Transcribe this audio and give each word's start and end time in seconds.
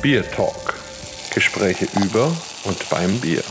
Bier 0.00 0.22
Talk. 0.30 0.76
Gespräche 1.34 1.88
über 2.00 2.26
und 2.64 2.88
beim 2.88 3.18
Bier. 3.18 3.42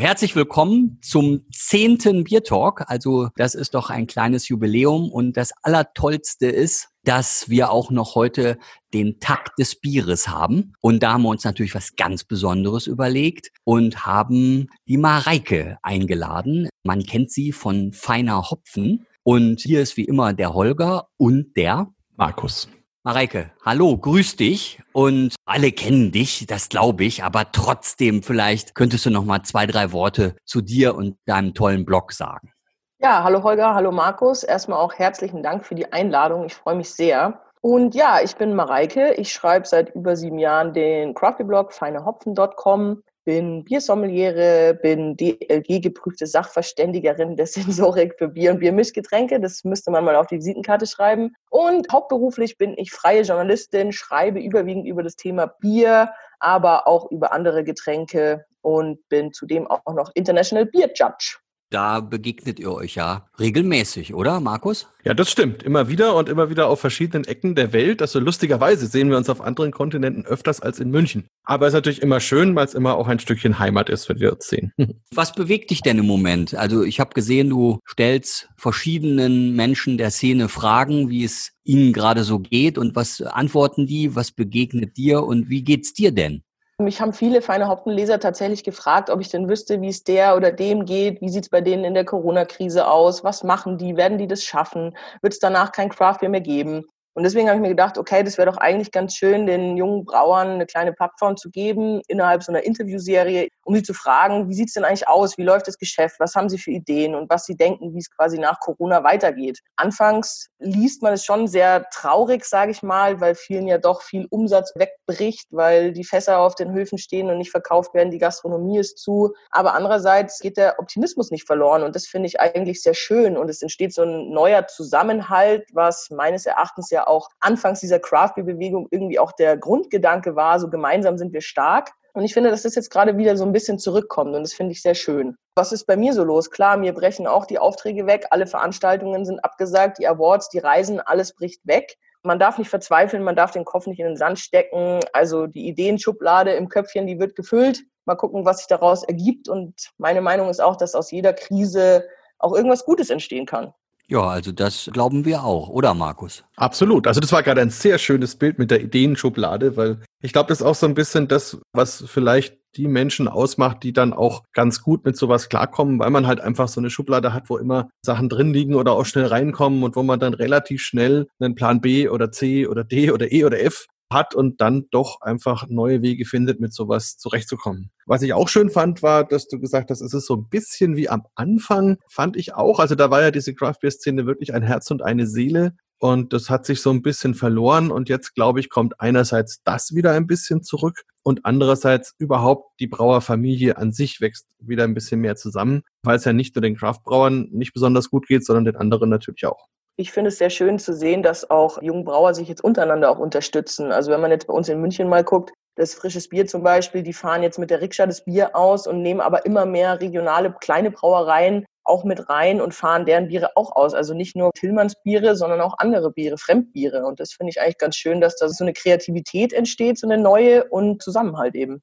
Herzlich 0.00 0.34
willkommen 0.34 0.98
zum 1.02 1.44
zehnten 1.52 2.24
Bier 2.24 2.42
Talk. 2.42 2.84
Also 2.86 3.28
das 3.36 3.54
ist 3.54 3.74
doch 3.74 3.90
ein 3.90 4.06
kleines 4.06 4.48
Jubiläum 4.48 5.10
und 5.10 5.36
das 5.36 5.52
Allertollste 5.62 6.46
ist, 6.46 6.88
dass 7.04 7.50
wir 7.50 7.70
auch 7.70 7.90
noch 7.90 8.14
heute 8.14 8.56
den 8.94 9.20
Takt 9.20 9.58
des 9.58 9.78
Bieres 9.78 10.26
haben. 10.26 10.72
Und 10.80 11.02
da 11.02 11.12
haben 11.12 11.24
wir 11.24 11.28
uns 11.28 11.44
natürlich 11.44 11.74
was 11.74 11.94
ganz 11.94 12.24
Besonderes 12.24 12.86
überlegt 12.86 13.50
und 13.64 14.06
haben 14.06 14.68
die 14.86 14.96
Mareike 14.96 15.76
eingeladen. 15.82 16.70
Man 16.82 17.02
kennt 17.02 17.30
sie 17.30 17.52
von 17.52 17.92
Feiner 17.92 18.50
Hopfen. 18.50 19.06
Und 19.22 19.60
hier 19.60 19.82
ist 19.82 19.98
wie 19.98 20.04
immer 20.04 20.32
der 20.32 20.54
Holger 20.54 21.08
und 21.18 21.54
der 21.58 21.92
Markus. 22.16 22.68
Mareike, 23.08 23.50
hallo, 23.64 23.96
grüß 23.96 24.36
dich 24.36 24.82
und 24.92 25.34
alle 25.46 25.72
kennen 25.72 26.12
dich, 26.12 26.46
das 26.46 26.68
glaube 26.68 27.04
ich, 27.04 27.24
aber 27.24 27.50
trotzdem 27.52 28.22
vielleicht 28.22 28.74
könntest 28.74 29.06
du 29.06 29.10
noch 29.10 29.24
mal 29.24 29.42
zwei, 29.44 29.64
drei 29.64 29.92
Worte 29.92 30.36
zu 30.44 30.60
dir 30.60 30.94
und 30.94 31.16
deinem 31.24 31.54
tollen 31.54 31.86
Blog 31.86 32.12
sagen. 32.12 32.52
Ja, 32.98 33.22
hallo 33.24 33.42
Holger, 33.42 33.74
hallo 33.74 33.92
Markus. 33.92 34.42
Erstmal 34.42 34.78
auch 34.78 34.92
herzlichen 34.92 35.42
Dank 35.42 35.64
für 35.64 35.74
die 35.74 35.90
Einladung. 35.90 36.44
Ich 36.44 36.54
freue 36.54 36.74
mich 36.74 36.90
sehr. 36.90 37.40
Und 37.62 37.94
ja, 37.94 38.20
ich 38.22 38.36
bin 38.36 38.54
Mareike. 38.54 39.14
Ich 39.14 39.32
schreibe 39.32 39.66
seit 39.66 39.94
über 39.94 40.14
sieben 40.14 40.38
Jahren 40.38 40.74
den 40.74 41.14
Crafty-Blog 41.14 41.72
feinehopfen.com 41.72 43.02
bin 43.28 43.62
Biersommeliere, 43.62 44.72
bin 44.80 45.14
DLG-geprüfte 45.14 46.26
Sachverständigerin 46.26 47.36
der 47.36 47.46
Sensorik 47.46 48.14
für 48.16 48.28
Bier- 48.28 48.52
und 48.52 48.60
Biermischgetränke. 48.60 49.38
Das 49.38 49.64
müsste 49.64 49.90
man 49.90 50.02
mal 50.06 50.16
auf 50.16 50.28
die 50.28 50.38
Visitenkarte 50.38 50.86
schreiben. 50.86 51.34
Und 51.50 51.92
hauptberuflich 51.92 52.56
bin 52.56 52.72
ich 52.78 52.90
freie 52.90 53.20
Journalistin, 53.20 53.92
schreibe 53.92 54.40
überwiegend 54.40 54.86
über 54.86 55.02
das 55.02 55.14
Thema 55.16 55.44
Bier, 55.60 56.10
aber 56.40 56.88
auch 56.88 57.10
über 57.10 57.32
andere 57.32 57.64
Getränke 57.64 58.46
und 58.62 59.06
bin 59.10 59.30
zudem 59.34 59.66
auch 59.66 59.92
noch 59.92 60.10
International 60.14 60.64
Beer 60.64 60.90
Judge. 60.94 61.36
Da 61.70 62.00
begegnet 62.00 62.58
ihr 62.58 62.72
euch 62.72 62.94
ja 62.94 63.26
regelmäßig, 63.38 64.14
oder, 64.14 64.40
Markus? 64.40 64.86
Ja, 65.04 65.12
das 65.12 65.30
stimmt. 65.30 65.62
Immer 65.62 65.88
wieder 65.88 66.16
und 66.16 66.28
immer 66.30 66.48
wieder 66.48 66.66
auf 66.68 66.80
verschiedenen 66.80 67.24
Ecken 67.24 67.54
der 67.54 67.74
Welt. 67.74 68.00
Also 68.00 68.20
lustigerweise 68.20 68.86
sehen 68.86 69.10
wir 69.10 69.18
uns 69.18 69.28
auf 69.28 69.42
anderen 69.42 69.70
Kontinenten 69.70 70.24
öfters 70.24 70.60
als 70.60 70.80
in 70.80 70.90
München. 70.90 71.28
Aber 71.44 71.66
es 71.66 71.72
ist 71.72 71.76
natürlich 71.76 72.00
immer 72.00 72.20
schön, 72.20 72.54
weil 72.54 72.64
es 72.64 72.72
immer 72.72 72.96
auch 72.96 73.06
ein 73.06 73.18
Stückchen 73.18 73.58
Heimat 73.58 73.90
ist, 73.90 74.08
wenn 74.08 74.18
wir 74.18 74.32
uns 74.32 74.48
sehen. 74.48 74.72
Was 75.14 75.34
bewegt 75.34 75.70
dich 75.70 75.82
denn 75.82 75.98
im 75.98 76.06
Moment? 76.06 76.54
Also 76.54 76.84
ich 76.84 77.00
habe 77.00 77.12
gesehen, 77.12 77.50
du 77.50 77.80
stellst 77.86 78.48
verschiedenen 78.56 79.54
Menschen 79.54 79.98
der 79.98 80.10
Szene 80.10 80.48
Fragen, 80.48 81.10
wie 81.10 81.24
es 81.24 81.52
ihnen 81.64 81.92
gerade 81.92 82.24
so 82.24 82.38
geht 82.38 82.78
und 82.78 82.96
was 82.96 83.20
antworten 83.20 83.86
die, 83.86 84.16
was 84.16 84.32
begegnet 84.32 84.96
dir 84.96 85.22
und 85.22 85.50
wie 85.50 85.62
geht's 85.62 85.92
dir 85.92 86.12
denn? 86.12 86.42
Mich 86.80 87.00
haben 87.00 87.12
viele 87.12 87.42
feine 87.42 87.66
Hauptenleser 87.66 88.20
tatsächlich 88.20 88.62
gefragt, 88.62 89.10
ob 89.10 89.20
ich 89.20 89.28
denn 89.28 89.48
wüsste, 89.48 89.80
wie 89.80 89.88
es 89.88 90.04
der 90.04 90.36
oder 90.36 90.52
dem 90.52 90.84
geht, 90.84 91.20
wie 91.20 91.28
sieht 91.28 91.44
es 91.44 91.50
bei 91.50 91.60
denen 91.60 91.84
in 91.84 91.94
der 91.94 92.04
Corona-Krise 92.04 92.86
aus, 92.86 93.24
was 93.24 93.42
machen 93.42 93.78
die, 93.78 93.96
werden 93.96 94.16
die 94.16 94.28
das 94.28 94.44
schaffen, 94.44 94.96
wird 95.20 95.32
es 95.32 95.40
danach 95.40 95.72
kein 95.72 95.88
Craft 95.88 96.18
mehr 96.28 96.40
geben. 96.40 96.84
Und 97.18 97.24
deswegen 97.24 97.48
habe 97.48 97.56
ich 97.56 97.62
mir 97.62 97.70
gedacht, 97.70 97.98
okay, 97.98 98.22
das 98.22 98.38
wäre 98.38 98.48
doch 98.48 98.58
eigentlich 98.58 98.92
ganz 98.92 99.16
schön, 99.16 99.44
den 99.44 99.76
jungen 99.76 100.04
Brauern 100.04 100.50
eine 100.50 100.66
kleine 100.66 100.92
Plattform 100.92 101.36
zu 101.36 101.50
geben 101.50 102.00
innerhalb 102.06 102.44
so 102.44 102.52
einer 102.52 102.62
Interviewserie, 102.62 103.48
um 103.64 103.74
sie 103.74 103.82
zu 103.82 103.92
fragen, 103.92 104.48
wie 104.48 104.54
sieht 104.54 104.68
es 104.68 104.74
denn 104.74 104.84
eigentlich 104.84 105.08
aus, 105.08 105.36
wie 105.36 105.42
läuft 105.42 105.66
das 105.66 105.78
Geschäft, 105.78 106.20
was 106.20 106.36
haben 106.36 106.48
sie 106.48 106.58
für 106.58 106.70
Ideen 106.70 107.16
und 107.16 107.28
was 107.28 107.44
sie 107.44 107.56
denken, 107.56 107.92
wie 107.92 107.98
es 107.98 108.08
quasi 108.08 108.38
nach 108.38 108.60
Corona 108.60 109.02
weitergeht. 109.02 109.58
Anfangs 109.74 110.46
liest 110.60 111.02
man 111.02 111.12
es 111.12 111.24
schon 111.24 111.48
sehr 111.48 111.88
traurig, 111.90 112.44
sage 112.44 112.70
ich 112.70 112.84
mal, 112.84 113.20
weil 113.20 113.34
vielen 113.34 113.66
ja 113.66 113.78
doch 113.78 114.02
viel 114.02 114.28
Umsatz 114.30 114.72
wegbricht, 114.76 115.48
weil 115.50 115.92
die 115.92 116.04
Fässer 116.04 116.38
auf 116.38 116.54
den 116.54 116.72
Höfen 116.72 116.98
stehen 116.98 117.30
und 117.30 117.38
nicht 117.38 117.50
verkauft 117.50 117.94
werden, 117.94 118.12
die 118.12 118.18
Gastronomie 118.18 118.78
ist 118.78 118.96
zu. 118.98 119.34
Aber 119.50 119.74
andererseits 119.74 120.38
geht 120.38 120.56
der 120.56 120.78
Optimismus 120.78 121.32
nicht 121.32 121.48
verloren 121.48 121.82
und 121.82 121.96
das 121.96 122.06
finde 122.06 122.28
ich 122.28 122.38
eigentlich 122.38 122.80
sehr 122.80 122.94
schön 122.94 123.36
und 123.36 123.50
es 123.50 123.60
entsteht 123.60 123.92
so 123.92 124.02
ein 124.02 124.30
neuer 124.30 124.68
Zusammenhalt, 124.68 125.66
was 125.72 126.10
meines 126.10 126.46
Erachtens 126.46 126.90
ja 126.90 127.07
auch 127.08 127.28
anfangs 127.40 127.80
dieser 127.80 127.98
Craft 127.98 128.34
Bewegung 128.36 128.88
irgendwie 128.90 129.18
auch 129.18 129.32
der 129.32 129.56
Grundgedanke 129.56 130.36
war, 130.36 130.60
so 130.60 130.70
gemeinsam 130.70 131.18
sind 131.18 131.32
wir 131.32 131.40
stark. 131.40 131.92
Und 132.12 132.24
ich 132.24 132.34
finde, 132.34 132.50
dass 132.50 132.62
das 132.62 132.74
jetzt 132.74 132.90
gerade 132.90 133.16
wieder 133.16 133.36
so 133.36 133.44
ein 133.44 133.52
bisschen 133.52 133.78
zurückkommt 133.78 134.34
und 134.34 134.42
das 134.42 134.52
finde 134.52 134.72
ich 134.72 134.82
sehr 134.82 134.94
schön. 134.94 135.36
Was 135.54 135.72
ist 135.72 135.86
bei 135.86 135.96
mir 135.96 136.12
so 136.12 136.24
los? 136.24 136.50
Klar, 136.50 136.76
mir 136.76 136.92
brechen 136.92 137.26
auch 137.26 137.46
die 137.46 137.58
Aufträge 137.58 138.06
weg, 138.06 138.26
alle 138.30 138.46
Veranstaltungen 138.46 139.24
sind 139.24 139.44
abgesagt, 139.44 139.98
die 139.98 140.08
Awards, 140.08 140.48
die 140.48 140.58
Reisen, 140.58 141.00
alles 141.00 141.34
bricht 141.34 141.60
weg. 141.64 141.96
Man 142.22 142.38
darf 142.38 142.58
nicht 142.58 142.70
verzweifeln, 142.70 143.22
man 143.22 143.36
darf 143.36 143.52
den 143.52 143.64
Kopf 143.64 143.86
nicht 143.86 144.00
in 144.00 144.06
den 144.06 144.16
Sand 144.16 144.38
stecken. 144.38 145.00
Also 145.12 145.46
die 145.46 145.68
Ideenschublade 145.68 146.52
im 146.52 146.68
Köpfchen, 146.68 147.06
die 147.06 147.20
wird 147.20 147.36
gefüllt. 147.36 147.84
Mal 148.06 148.16
gucken, 148.16 148.44
was 148.44 148.58
sich 148.58 148.66
daraus 148.66 149.04
ergibt. 149.04 149.48
Und 149.48 149.90
meine 149.98 150.20
Meinung 150.20 150.48
ist 150.48 150.60
auch, 150.60 150.76
dass 150.76 150.94
aus 150.94 151.10
jeder 151.10 151.32
Krise 151.32 152.08
auch 152.38 152.54
irgendwas 152.54 152.84
Gutes 152.84 153.10
entstehen 153.10 153.46
kann. 153.46 153.72
Ja, 154.10 154.22
also 154.22 154.52
das 154.52 154.88
glauben 154.90 155.26
wir 155.26 155.44
auch, 155.44 155.68
oder 155.68 155.92
Markus? 155.92 156.42
Absolut. 156.56 157.06
Also 157.06 157.20
das 157.20 157.30
war 157.30 157.42
gerade 157.42 157.60
ein 157.60 157.68
sehr 157.68 157.98
schönes 157.98 158.36
Bild 158.36 158.58
mit 158.58 158.70
der 158.70 158.80
Ideenschublade, 158.80 159.76
weil 159.76 160.00
ich 160.22 160.32
glaube, 160.32 160.48
das 160.48 160.60
ist 160.60 160.66
auch 160.66 160.74
so 160.74 160.86
ein 160.86 160.94
bisschen 160.94 161.28
das, 161.28 161.58
was 161.72 162.04
vielleicht 162.06 162.56
die 162.76 162.88
Menschen 162.88 163.28
ausmacht, 163.28 163.82
die 163.82 163.92
dann 163.92 164.14
auch 164.14 164.44
ganz 164.54 164.82
gut 164.82 165.04
mit 165.04 165.16
sowas 165.16 165.50
klarkommen, 165.50 165.98
weil 165.98 166.10
man 166.10 166.26
halt 166.26 166.40
einfach 166.40 166.68
so 166.68 166.80
eine 166.80 166.88
Schublade 166.88 167.34
hat, 167.34 167.50
wo 167.50 167.58
immer 167.58 167.90
Sachen 168.02 168.30
drin 168.30 168.52
liegen 168.54 168.74
oder 168.74 168.92
auch 168.92 169.04
schnell 169.04 169.26
reinkommen 169.26 169.82
und 169.82 169.94
wo 169.94 170.02
man 170.02 170.20
dann 170.20 170.32
relativ 170.32 170.80
schnell 170.80 171.26
einen 171.38 171.54
Plan 171.54 171.82
B 171.82 172.08
oder 172.08 172.32
C 172.32 172.66
oder 172.66 172.84
D 172.84 173.10
oder 173.10 173.30
E 173.30 173.44
oder 173.44 173.60
F 173.60 173.86
hat 174.12 174.34
und 174.34 174.60
dann 174.60 174.86
doch 174.90 175.20
einfach 175.20 175.66
neue 175.68 176.02
Wege 176.02 176.24
findet, 176.24 176.60
mit 176.60 176.72
sowas 176.72 177.18
zurechtzukommen. 177.18 177.90
Was 178.06 178.22
ich 178.22 178.32
auch 178.32 178.48
schön 178.48 178.70
fand, 178.70 179.02
war, 179.02 179.24
dass 179.24 179.48
du 179.48 179.60
gesagt 179.60 179.90
hast, 179.90 180.00
es 180.00 180.14
ist 180.14 180.26
so 180.26 180.36
ein 180.36 180.48
bisschen 180.48 180.96
wie 180.96 181.08
am 181.08 181.26
Anfang, 181.34 181.98
fand 182.08 182.36
ich 182.36 182.54
auch. 182.54 182.80
Also 182.80 182.94
da 182.94 183.10
war 183.10 183.22
ja 183.22 183.30
diese 183.30 183.54
Craft 183.54 183.76
Beer 183.80 183.90
Szene 183.90 184.26
wirklich 184.26 184.54
ein 184.54 184.62
Herz 184.62 184.90
und 184.90 185.02
eine 185.02 185.26
Seele. 185.26 185.74
Und 186.00 186.32
das 186.32 186.48
hat 186.48 186.64
sich 186.64 186.80
so 186.80 186.90
ein 186.90 187.02
bisschen 187.02 187.34
verloren. 187.34 187.90
Und 187.90 188.08
jetzt, 188.08 188.34
glaube 188.34 188.60
ich, 188.60 188.70
kommt 188.70 189.00
einerseits 189.00 189.62
das 189.64 189.94
wieder 189.94 190.12
ein 190.12 190.28
bisschen 190.28 190.62
zurück 190.62 191.02
und 191.24 191.44
andererseits 191.44 192.14
überhaupt 192.18 192.80
die 192.80 192.86
Brauerfamilie 192.86 193.76
an 193.76 193.92
sich 193.92 194.20
wächst 194.20 194.46
wieder 194.60 194.84
ein 194.84 194.94
bisschen 194.94 195.20
mehr 195.20 195.36
zusammen, 195.36 195.82
weil 196.02 196.16
es 196.16 196.24
ja 196.24 196.32
nicht 196.32 196.54
nur 196.54 196.62
den 196.62 196.76
Craftbrauern 196.76 197.48
nicht 197.50 197.74
besonders 197.74 198.10
gut 198.10 198.28
geht, 198.28 198.46
sondern 198.46 198.64
den 198.64 198.76
anderen 198.76 199.10
natürlich 199.10 199.44
auch. 199.44 199.66
Ich 200.00 200.12
finde 200.12 200.28
es 200.28 200.38
sehr 200.38 200.50
schön 200.50 200.78
zu 200.78 200.94
sehen, 200.94 201.24
dass 201.24 201.50
auch 201.50 201.82
junge 201.82 202.04
Brauer 202.04 202.32
sich 202.32 202.46
jetzt 202.48 202.62
untereinander 202.62 203.10
auch 203.10 203.18
unterstützen. 203.18 203.90
Also 203.90 204.12
wenn 204.12 204.20
man 204.20 204.30
jetzt 204.30 204.46
bei 204.46 204.54
uns 204.54 204.68
in 204.68 204.80
München 204.80 205.08
mal 205.08 205.24
guckt, 205.24 205.50
das 205.74 205.94
frisches 205.94 206.28
Bier 206.28 206.46
zum 206.46 206.62
Beispiel, 206.62 207.02
die 207.02 207.12
fahren 207.12 207.42
jetzt 207.42 207.58
mit 207.58 207.68
der 207.68 207.80
Rikscha 207.80 208.06
das 208.06 208.24
Bier 208.24 208.54
aus 208.54 208.86
und 208.86 209.02
nehmen 209.02 209.20
aber 209.20 209.44
immer 209.44 209.66
mehr 209.66 210.00
regionale 210.00 210.54
kleine 210.60 210.92
Brauereien 210.92 211.66
auch 211.82 212.04
mit 212.04 212.28
rein 212.28 212.60
und 212.60 212.74
fahren 212.74 213.06
deren 213.06 213.26
Biere 213.26 213.56
auch 213.56 213.74
aus. 213.74 213.92
Also 213.92 214.14
nicht 214.14 214.36
nur 214.36 214.52
Tillmanns 214.52 214.94
Biere, 215.02 215.34
sondern 215.34 215.60
auch 215.60 215.74
andere 215.78 216.12
Biere, 216.12 216.38
Fremdbiere. 216.38 217.04
Und 217.04 217.18
das 217.18 217.32
finde 217.32 217.50
ich 217.50 217.60
eigentlich 217.60 217.78
ganz 217.78 217.96
schön, 217.96 218.20
dass 218.20 218.36
da 218.36 218.48
so 218.48 218.62
eine 218.62 218.74
Kreativität 218.74 219.52
entsteht, 219.52 219.98
so 219.98 220.06
eine 220.06 220.18
neue 220.18 220.64
und 220.68 221.02
Zusammenhalt 221.02 221.56
eben. 221.56 221.82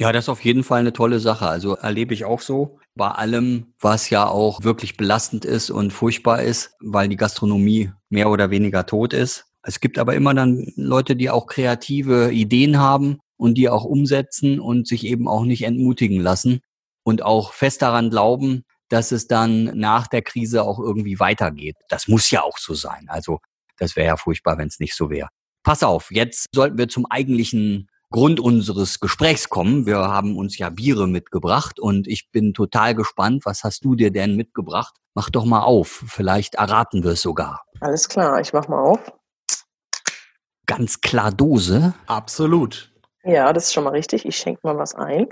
Ja, 0.00 0.12
das 0.12 0.24
ist 0.24 0.28
auf 0.30 0.42
jeden 0.42 0.64
Fall 0.64 0.80
eine 0.80 0.94
tolle 0.94 1.20
Sache. 1.20 1.46
Also 1.46 1.74
erlebe 1.74 2.14
ich 2.14 2.24
auch 2.24 2.40
so. 2.40 2.78
Bei 2.94 3.10
allem, 3.10 3.74
was 3.78 4.08
ja 4.08 4.26
auch 4.26 4.64
wirklich 4.64 4.96
belastend 4.96 5.44
ist 5.44 5.68
und 5.68 5.92
furchtbar 5.92 6.42
ist, 6.42 6.72
weil 6.80 7.10
die 7.10 7.18
Gastronomie 7.18 7.92
mehr 8.08 8.30
oder 8.30 8.48
weniger 8.48 8.86
tot 8.86 9.12
ist. 9.12 9.44
Es 9.62 9.78
gibt 9.78 9.98
aber 9.98 10.14
immer 10.14 10.32
dann 10.32 10.72
Leute, 10.76 11.16
die 11.16 11.28
auch 11.28 11.46
kreative 11.46 12.32
Ideen 12.32 12.78
haben 12.78 13.18
und 13.36 13.58
die 13.58 13.68
auch 13.68 13.84
umsetzen 13.84 14.58
und 14.58 14.88
sich 14.88 15.04
eben 15.04 15.28
auch 15.28 15.44
nicht 15.44 15.64
entmutigen 15.64 16.18
lassen 16.18 16.60
und 17.02 17.20
auch 17.20 17.52
fest 17.52 17.82
daran 17.82 18.08
glauben, 18.08 18.62
dass 18.88 19.12
es 19.12 19.26
dann 19.26 19.64
nach 19.78 20.06
der 20.06 20.22
Krise 20.22 20.62
auch 20.62 20.78
irgendwie 20.78 21.20
weitergeht. 21.20 21.76
Das 21.90 22.08
muss 22.08 22.30
ja 22.30 22.42
auch 22.42 22.56
so 22.56 22.72
sein. 22.72 23.04
Also 23.08 23.40
das 23.76 23.96
wäre 23.96 24.06
ja 24.06 24.16
furchtbar, 24.16 24.56
wenn 24.56 24.68
es 24.68 24.80
nicht 24.80 24.94
so 24.94 25.10
wäre. 25.10 25.28
Pass 25.62 25.82
auf, 25.82 26.10
jetzt 26.10 26.46
sollten 26.54 26.78
wir 26.78 26.88
zum 26.88 27.04
eigentlichen 27.04 27.89
Grund 28.12 28.40
unseres 28.40 28.98
Gesprächs 28.98 29.48
kommen. 29.48 29.86
Wir 29.86 29.98
haben 29.98 30.36
uns 30.36 30.58
ja 30.58 30.68
Biere 30.70 31.06
mitgebracht 31.06 31.78
und 31.78 32.08
ich 32.08 32.30
bin 32.32 32.54
total 32.54 32.96
gespannt. 32.96 33.44
Was 33.44 33.62
hast 33.62 33.84
du 33.84 33.94
dir 33.94 34.10
denn 34.10 34.34
mitgebracht? 34.34 34.96
Mach 35.14 35.30
doch 35.30 35.44
mal 35.44 35.62
auf. 35.62 36.02
Vielleicht 36.08 36.56
erraten 36.56 37.04
wir 37.04 37.12
es 37.12 37.22
sogar. 37.22 37.62
Alles 37.80 38.08
klar, 38.08 38.40
ich 38.40 38.52
mach 38.52 38.66
mal 38.66 38.82
auf. 38.82 39.12
Ganz 40.66 41.00
klar 41.00 41.30
Dose. 41.30 41.94
Absolut. 42.06 42.92
Ja, 43.22 43.52
das 43.52 43.66
ist 43.66 43.74
schon 43.74 43.84
mal 43.84 43.90
richtig. 43.90 44.24
Ich 44.24 44.36
schenke 44.36 44.60
mal 44.64 44.76
was 44.76 44.94
ein. 44.96 45.28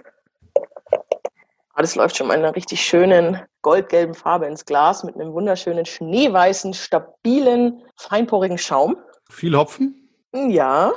Alles 1.75 1.96
läuft 1.96 2.16
schon 2.16 2.28
mal 2.28 2.34
in 2.34 2.44
einer 2.44 2.54
richtig 2.54 2.80
schönen 2.80 3.40
goldgelben 3.62 4.14
Farbe 4.14 4.46
ins 4.46 4.64
Glas 4.64 5.02
mit 5.02 5.16
einem 5.16 5.32
wunderschönen 5.32 5.84
schneeweißen, 5.84 6.75
stabilen, 6.75 7.82
feinporigen 7.96 8.58
Schaum. 8.58 8.96
Viel 9.30 9.56
Hopfen? 9.56 10.08
Ja, 10.32 10.92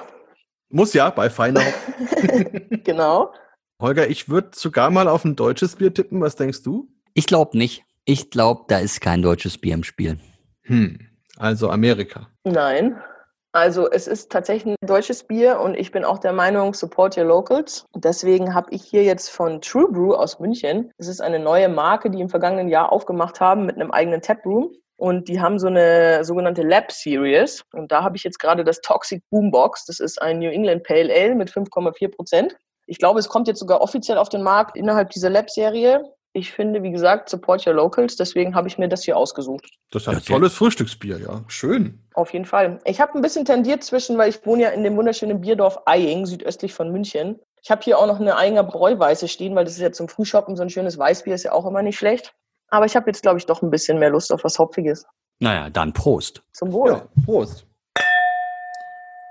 Muss 0.71 0.93
ja, 0.93 1.09
bei 1.09 1.29
feiner 1.29 1.61
genau. 2.83 3.33
Holger, 3.81 4.07
ich 4.07 4.29
würde 4.29 4.51
sogar 4.53 4.89
mal 4.89 5.07
auf 5.07 5.25
ein 5.25 5.35
deutsches 5.35 5.75
Bier 5.75 5.93
tippen. 5.93 6.21
Was 6.21 6.35
denkst 6.35 6.63
du? 6.63 6.87
Ich 7.13 7.25
glaube 7.25 7.57
nicht. 7.57 7.83
Ich 8.05 8.31
glaube, 8.31 8.63
da 8.67 8.79
ist 8.79 9.01
kein 9.01 9.21
deutsches 9.21 9.57
Bier 9.57 9.73
im 9.73 9.83
Spiel. 9.83 10.17
Hm, 10.63 10.99
also 11.37 11.69
Amerika. 11.69 12.27
Nein. 12.43 12.99
Also 13.53 13.91
es 13.91 14.07
ist 14.07 14.31
tatsächlich 14.31 14.75
ein 14.81 14.87
deutsches 14.87 15.25
Bier 15.25 15.59
und 15.59 15.75
ich 15.75 15.91
bin 15.91 16.05
auch 16.05 16.19
der 16.19 16.31
Meinung, 16.31 16.73
support 16.73 17.17
your 17.17 17.25
locals. 17.25 17.85
Deswegen 17.93 18.53
habe 18.53 18.71
ich 18.71 18.81
hier 18.83 19.03
jetzt 19.03 19.29
von 19.29 19.59
True 19.59 19.91
Brew 19.91 20.13
aus 20.13 20.39
München. 20.39 20.91
Es 20.97 21.09
ist 21.09 21.21
eine 21.21 21.37
neue 21.37 21.67
Marke, 21.67 22.09
die 22.09 22.21
im 22.21 22.29
vergangenen 22.29 22.69
Jahr 22.69 22.93
aufgemacht 22.93 23.41
haben 23.41 23.65
mit 23.65 23.75
einem 23.75 23.91
eigenen 23.91 24.21
Taproom. 24.21 24.71
Und 25.01 25.27
die 25.27 25.41
haben 25.41 25.57
so 25.57 25.65
eine 25.65 26.23
sogenannte 26.23 26.61
Lab 26.61 26.91
Series. 26.91 27.63
Und 27.73 27.91
da 27.91 28.03
habe 28.03 28.17
ich 28.17 28.23
jetzt 28.23 28.37
gerade 28.37 28.63
das 28.63 28.81
Toxic 28.81 29.23
Boombox. 29.31 29.85
Das 29.85 29.99
ist 29.99 30.21
ein 30.21 30.37
New 30.37 30.49
England 30.49 30.83
Pale 30.83 31.11
Ale 31.11 31.33
mit 31.33 31.49
5,4 31.49 32.15
Prozent. 32.15 32.55
Ich 32.85 32.99
glaube, 32.99 33.19
es 33.19 33.27
kommt 33.27 33.47
jetzt 33.47 33.59
sogar 33.59 33.81
offiziell 33.81 34.19
auf 34.19 34.29
den 34.29 34.43
Markt 34.43 34.77
innerhalb 34.77 35.09
dieser 35.09 35.31
Lab-Serie 35.31 36.03
ich 36.33 36.51
finde, 36.51 36.81
wie 36.81 36.91
gesagt, 36.91 37.29
support 37.29 37.67
your 37.67 37.73
locals. 37.73 38.15
Deswegen 38.15 38.55
habe 38.55 38.67
ich 38.67 38.77
mir 38.77 38.87
das 38.87 39.03
hier 39.03 39.17
ausgesucht. 39.17 39.69
Das 39.91 40.03
ist 40.03 40.07
ein 40.07 40.17
okay. 40.17 40.33
tolles 40.33 40.53
Frühstücksbier, 40.53 41.19
ja. 41.19 41.43
Schön. 41.47 41.99
Auf 42.13 42.31
jeden 42.31 42.45
Fall. 42.45 42.79
Ich 42.85 43.01
habe 43.01 43.15
ein 43.15 43.21
bisschen 43.21 43.43
tendiert 43.43 43.83
zwischen, 43.83 44.17
weil 44.17 44.29
ich 44.29 44.45
wohne 44.45 44.63
ja 44.63 44.69
in 44.69 44.83
dem 44.83 44.95
wunderschönen 44.95 45.41
Bierdorf 45.41 45.79
Eying, 45.85 46.25
südöstlich 46.25 46.73
von 46.73 46.91
München. 46.91 47.39
Ich 47.61 47.69
habe 47.69 47.81
hier 47.81 47.99
auch 47.99 48.07
noch 48.07 48.19
eine 48.19 48.37
eigene 48.37 48.63
Bräuweiße 48.63 49.27
stehen, 49.27 49.55
weil 49.55 49.65
das 49.65 49.73
ist 49.73 49.81
ja 49.81 49.91
zum 49.91 50.07
Frühshoppen 50.07 50.55
so 50.55 50.63
ein 50.63 50.69
schönes 50.69 50.97
Weißbier, 50.97 51.35
ist 51.35 51.43
ja 51.43 51.51
auch 51.51 51.65
immer 51.65 51.81
nicht 51.81 51.97
schlecht. 51.97 52.33
Aber 52.71 52.85
ich 52.85 52.95
habe 52.95 53.09
jetzt, 53.09 53.21
glaube 53.21 53.37
ich, 53.37 53.45
doch 53.45 53.61
ein 53.61 53.69
bisschen 53.69 53.99
mehr 53.99 54.09
Lust 54.09 54.31
auf 54.31 54.43
was 54.43 54.57
Hopfiges. 54.57 55.05
Naja, 55.39 55.69
dann 55.69 55.91
Prost. 55.91 56.41
Zum 56.53 56.71
Wohl. 56.71 56.91
Ja, 56.91 57.07
Prost. 57.25 57.67